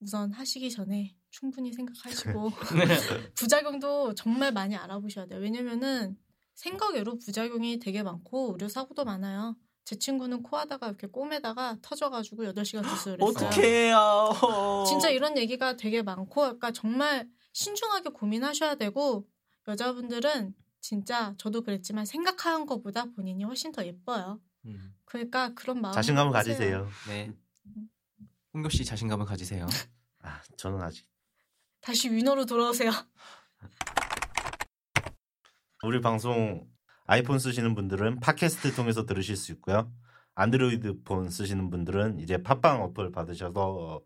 [0.00, 2.50] 우선 하시기 전에 충분히 생각하시고
[3.36, 5.38] 부작용도 정말 많이 알아보셔야 돼요.
[5.38, 6.18] 왜냐면은
[6.54, 9.56] 생각 외로 부작용이 되게 많고 의료 사고도 많아요.
[9.84, 13.48] 제 친구는 코하다가 이렇게 꼬매다가 터져가지고 8시간 수술을 했어요.
[13.48, 14.32] 어떡해요.
[14.86, 19.26] 진짜 이런 얘기가 되게 많고 그러니까 정말 신중하게 고민하셔야 되고
[19.66, 24.40] 여자분들은 진짜 저도 그랬지만 생각하는 것보다 본인이 훨씬 더 예뻐요.
[24.66, 26.88] 음, 그러니까 그런 마음 자신감을 가지세요.
[27.08, 27.32] 네.
[28.54, 29.66] 홍교 씨 자신감을 가지세요.
[30.22, 31.06] 아 저는 아직
[31.80, 32.90] 다시 위너로 돌아오세요.
[35.84, 36.70] 우리 방송
[37.06, 39.92] 아이폰 쓰시는 분들은 팟캐스트 통해서 들으실 수 있고요.
[40.36, 44.00] 안드로이드 폰 쓰시는 분들은 이제 팟빵 어플 받으셔서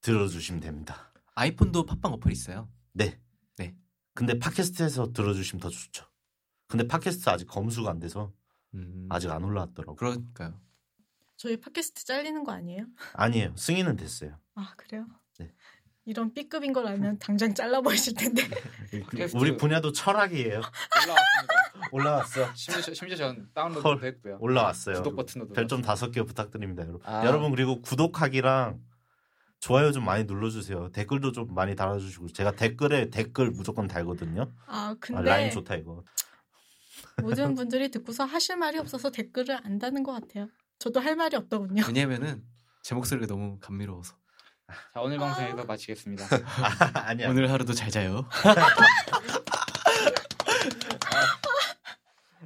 [0.00, 1.12] 들어주시면 됩니다.
[1.36, 2.68] 아이폰도 팟빵 어플 있어요.
[2.92, 3.20] 네.
[3.56, 3.76] 네.
[4.14, 6.04] 근데 팟캐스트에서 들어주시면 더 좋죠.
[6.66, 8.32] 근데 팟캐스트 아직 검수가 안 돼서
[8.74, 9.94] 음, 아직 안 올라왔더라고요.
[9.94, 10.60] 그러니까요.
[11.36, 12.86] 저희 팟캐스트 잘리는 거 아니에요?
[13.12, 13.54] 아니에요.
[13.56, 14.40] 승인은 됐어요.
[14.56, 15.06] 아 그래요?
[15.38, 15.54] 네.
[16.04, 18.42] 이런 B급인 걸 알면 당장 잘라버리실 텐데.
[19.34, 20.60] 우리 분야도 철학이에요.
[20.60, 21.54] 올라왔습니다.
[21.92, 22.54] 올라왔어.
[22.54, 23.48] 심지어 심지어 전 헐.
[23.54, 24.38] 다운로드도 했고요.
[24.40, 24.96] 올라왔어요.
[24.96, 25.82] 구독 버튼도 별점.
[25.82, 27.00] 다섯 개 부탁드립니다, 여러분.
[27.04, 27.24] 아.
[27.24, 28.80] 여러분 그리고 구독하기랑
[29.60, 30.90] 좋아요 좀 많이 눌러주세요.
[30.90, 34.50] 댓글도 좀 많이 달아주시고 제가 댓글에 댓글 무조건 달거든요.
[34.66, 36.02] 아 아, 근데 라인 좋다 이거.
[37.22, 40.48] 모든 분들이 듣고서 하실 말이 없어서 댓글을 안 다는 것 같아요.
[40.80, 41.84] 저도 할 말이 없더군요.
[41.86, 42.42] 왜냐면은
[42.82, 44.16] 제 목소리가 너무 감미로워서
[44.94, 45.20] 자 오늘 아.
[45.20, 46.24] 방송에서 마치겠습니다.
[46.94, 47.28] 아, 아니야.
[47.28, 48.28] 오늘 하루도 잘 자요.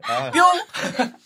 [0.03, 0.31] 아.
[0.31, 0.43] 뿅.
[0.43, 1.26] 아.